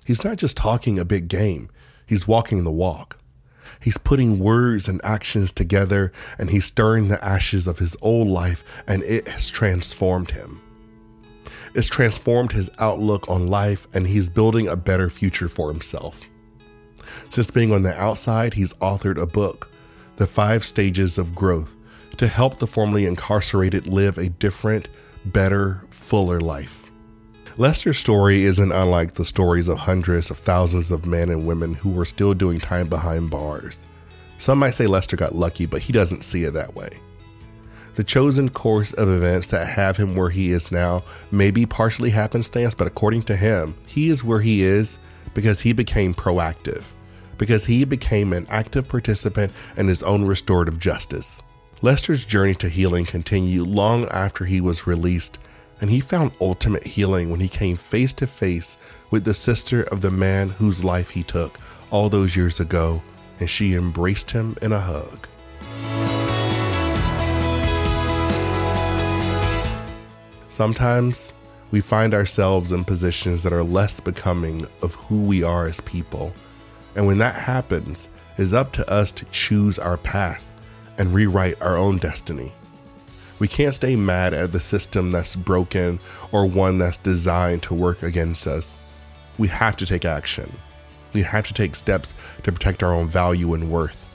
He's 0.04 0.24
not 0.24 0.38
just 0.38 0.56
talking 0.56 0.98
a 0.98 1.04
big 1.04 1.28
game, 1.28 1.70
he's 2.06 2.26
walking 2.26 2.64
the 2.64 2.72
walk. 2.72 3.18
He's 3.80 3.98
putting 3.98 4.38
words 4.38 4.88
and 4.88 5.00
actions 5.04 5.52
together 5.52 6.12
and 6.38 6.50
he's 6.50 6.64
stirring 6.64 7.08
the 7.08 7.22
ashes 7.24 7.66
of 7.66 7.78
his 7.78 7.96
old 8.00 8.28
life, 8.28 8.64
and 8.86 9.02
it 9.02 9.28
has 9.28 9.50
transformed 9.50 10.30
him. 10.30 10.60
It's 11.74 11.88
transformed 11.88 12.52
his 12.52 12.70
outlook 12.78 13.28
on 13.28 13.48
life, 13.48 13.88
and 13.94 14.06
he's 14.06 14.28
building 14.28 14.68
a 14.68 14.76
better 14.76 15.10
future 15.10 15.48
for 15.48 15.70
himself. 15.70 16.20
Since 17.30 17.50
being 17.50 17.72
on 17.72 17.82
the 17.82 17.98
outside, 18.00 18.54
he's 18.54 18.74
authored 18.74 19.20
a 19.20 19.26
book, 19.26 19.70
The 20.16 20.26
Five 20.26 20.64
Stages 20.64 21.18
of 21.18 21.34
Growth, 21.34 21.74
to 22.16 22.28
help 22.28 22.58
the 22.58 22.68
formerly 22.68 23.06
incarcerated 23.06 23.88
live 23.88 24.18
a 24.18 24.28
different, 24.28 24.88
better, 25.24 25.82
fuller 25.90 26.40
life. 26.40 26.92
Lester's 27.56 27.98
story 27.98 28.44
isn't 28.44 28.72
unlike 28.72 29.14
the 29.14 29.24
stories 29.24 29.68
of 29.68 29.78
hundreds 29.78 30.30
of 30.30 30.38
thousands 30.38 30.90
of 30.90 31.06
men 31.06 31.28
and 31.28 31.46
women 31.46 31.74
who 31.74 31.90
were 31.90 32.04
still 32.04 32.34
doing 32.34 32.60
time 32.60 32.88
behind 32.88 33.30
bars. 33.30 33.86
Some 34.38 34.58
might 34.58 34.72
say 34.72 34.86
Lester 34.86 35.16
got 35.16 35.34
lucky, 35.34 35.66
but 35.66 35.82
he 35.82 35.92
doesn't 35.92 36.24
see 36.24 36.44
it 36.44 36.52
that 36.54 36.74
way. 36.74 36.88
The 37.96 38.04
chosen 38.04 38.48
course 38.48 38.92
of 38.92 39.08
events 39.08 39.48
that 39.48 39.68
have 39.68 39.96
him 39.96 40.16
where 40.16 40.30
he 40.30 40.50
is 40.50 40.72
now 40.72 41.04
may 41.30 41.52
be 41.52 41.64
partially 41.64 42.10
happenstance, 42.10 42.74
but 42.74 42.88
according 42.88 43.22
to 43.24 43.36
him, 43.36 43.76
he 43.86 44.08
is 44.08 44.24
where 44.24 44.40
he 44.40 44.62
is 44.62 44.98
because 45.32 45.60
he 45.60 45.72
became 45.72 46.12
proactive, 46.12 46.82
because 47.38 47.66
he 47.66 47.84
became 47.84 48.32
an 48.32 48.46
active 48.48 48.88
participant 48.88 49.52
in 49.76 49.86
his 49.86 50.02
own 50.02 50.24
restorative 50.24 50.80
justice. 50.80 51.40
Lester's 51.82 52.24
journey 52.24 52.54
to 52.54 52.68
healing 52.68 53.04
continued 53.04 53.68
long 53.68 54.06
after 54.08 54.44
he 54.44 54.60
was 54.60 54.88
released, 54.88 55.38
and 55.80 55.88
he 55.88 56.00
found 56.00 56.32
ultimate 56.40 56.84
healing 56.84 57.30
when 57.30 57.40
he 57.40 57.48
came 57.48 57.76
face 57.76 58.12
to 58.14 58.26
face 58.26 58.76
with 59.10 59.24
the 59.24 59.34
sister 59.34 59.84
of 59.84 60.00
the 60.00 60.10
man 60.10 60.48
whose 60.48 60.82
life 60.82 61.10
he 61.10 61.22
took 61.22 61.58
all 61.92 62.08
those 62.08 62.34
years 62.34 62.58
ago, 62.58 63.02
and 63.38 63.48
she 63.48 63.74
embraced 63.74 64.32
him 64.32 64.56
in 64.62 64.72
a 64.72 64.80
hug. 64.80 66.23
Sometimes 70.54 71.32
we 71.72 71.80
find 71.80 72.14
ourselves 72.14 72.70
in 72.70 72.84
positions 72.84 73.42
that 73.42 73.52
are 73.52 73.64
less 73.64 73.98
becoming 73.98 74.68
of 74.82 74.94
who 74.94 75.20
we 75.22 75.42
are 75.42 75.66
as 75.66 75.80
people. 75.80 76.32
And 76.94 77.08
when 77.08 77.18
that 77.18 77.34
happens, 77.34 78.08
it's 78.38 78.52
up 78.52 78.70
to 78.74 78.88
us 78.88 79.10
to 79.10 79.24
choose 79.32 79.80
our 79.80 79.96
path 79.96 80.48
and 80.96 81.12
rewrite 81.12 81.60
our 81.60 81.76
own 81.76 81.98
destiny. 81.98 82.52
We 83.40 83.48
can't 83.48 83.74
stay 83.74 83.96
mad 83.96 84.32
at 84.32 84.52
the 84.52 84.60
system 84.60 85.10
that's 85.10 85.34
broken 85.34 85.98
or 86.30 86.46
one 86.46 86.78
that's 86.78 86.98
designed 86.98 87.64
to 87.64 87.74
work 87.74 88.04
against 88.04 88.46
us. 88.46 88.76
We 89.38 89.48
have 89.48 89.74
to 89.78 89.86
take 89.86 90.04
action. 90.04 90.52
We 91.14 91.22
have 91.22 91.48
to 91.48 91.52
take 91.52 91.74
steps 91.74 92.14
to 92.44 92.52
protect 92.52 92.84
our 92.84 92.94
own 92.94 93.08
value 93.08 93.54
and 93.54 93.72
worth. 93.72 94.06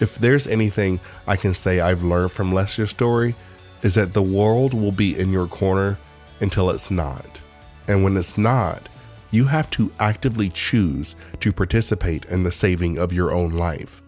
If 0.00 0.14
there's 0.14 0.46
anything 0.46 1.00
I 1.26 1.36
can 1.36 1.52
say 1.52 1.80
I've 1.80 2.02
learned 2.02 2.32
from 2.32 2.54
Lester's 2.54 2.88
story, 2.88 3.36
is 3.82 3.94
that 3.94 4.14
the 4.14 4.22
world 4.22 4.74
will 4.74 4.92
be 4.92 5.18
in 5.18 5.32
your 5.32 5.46
corner 5.46 5.98
until 6.40 6.70
it's 6.70 6.90
not. 6.90 7.40
And 7.88 8.04
when 8.04 8.16
it's 8.16 8.38
not, 8.38 8.88
you 9.30 9.44
have 9.44 9.70
to 9.70 9.92
actively 10.00 10.48
choose 10.48 11.14
to 11.40 11.52
participate 11.52 12.24
in 12.26 12.42
the 12.42 12.52
saving 12.52 12.98
of 12.98 13.12
your 13.12 13.32
own 13.32 13.52
life. 13.52 14.02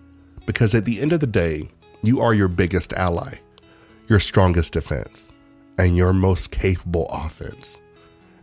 Because 0.46 0.74
at 0.74 0.84
the 0.84 1.00
end 1.00 1.12
of 1.12 1.20
the 1.20 1.26
day, 1.26 1.70
you 2.02 2.20
are 2.20 2.34
your 2.34 2.48
biggest 2.48 2.92
ally, 2.94 3.34
your 4.08 4.20
strongest 4.20 4.72
defense, 4.72 5.32
and 5.78 5.96
your 5.96 6.12
most 6.12 6.50
capable 6.50 7.06
offense. 7.10 7.80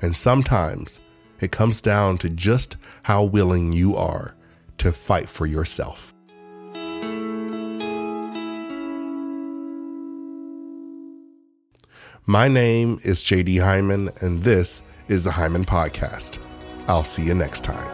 And 0.01 0.15
sometimes 0.15 0.99
it 1.41 1.51
comes 1.51 1.81
down 1.81 2.17
to 2.19 2.29
just 2.29 2.77
how 3.03 3.23
willing 3.23 3.71
you 3.71 3.95
are 3.95 4.35
to 4.77 4.91
fight 4.91 5.29
for 5.29 5.45
yourself. 5.45 6.13
My 12.29 12.47
name 12.47 12.99
is 13.01 13.23
JD 13.23 13.59
Hyman, 13.59 14.11
and 14.21 14.43
this 14.43 14.83
is 15.07 15.23
the 15.23 15.31
Hyman 15.31 15.65
Podcast. 15.65 16.37
I'll 16.87 17.03
see 17.03 17.23
you 17.23 17.33
next 17.33 17.63
time. 17.63 17.87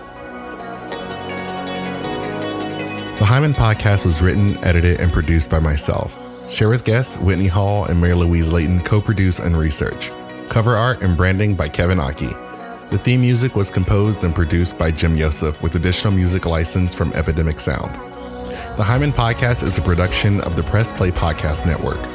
The 3.17 3.23
Hyman 3.23 3.53
Podcast 3.53 4.05
was 4.05 4.21
written, 4.21 4.57
edited, 4.57 4.99
and 4.99 5.13
produced 5.13 5.49
by 5.49 5.59
myself. 5.59 6.13
Cherith 6.51 6.83
Guest 6.83 7.21
Whitney 7.21 7.47
Hall 7.47 7.85
and 7.85 8.01
Mary 8.01 8.13
Louise 8.13 8.51
Layton 8.51 8.81
co 8.81 8.99
produce 8.99 9.39
and 9.39 9.57
research. 9.57 10.11
Cover 10.49 10.75
art 10.75 11.01
and 11.01 11.15
branding 11.15 11.55
by 11.55 11.69
Kevin 11.69 12.01
Ache. 12.01 12.35
The 12.89 12.99
theme 13.01 13.21
music 13.21 13.55
was 13.55 13.71
composed 13.71 14.25
and 14.25 14.35
produced 14.35 14.77
by 14.77 14.91
Jim 14.91 15.15
Yosef 15.15 15.61
with 15.61 15.75
additional 15.75 16.11
music 16.11 16.45
license 16.45 16.93
from 16.93 17.13
Epidemic 17.13 17.57
Sound. 17.57 17.89
The 18.75 18.83
Hyman 18.83 19.13
Podcast 19.13 19.63
is 19.63 19.77
a 19.77 19.81
production 19.81 20.41
of 20.41 20.57
the 20.57 20.63
Press 20.63 20.91
Play 20.91 21.11
Podcast 21.11 21.65
Network. 21.65 22.14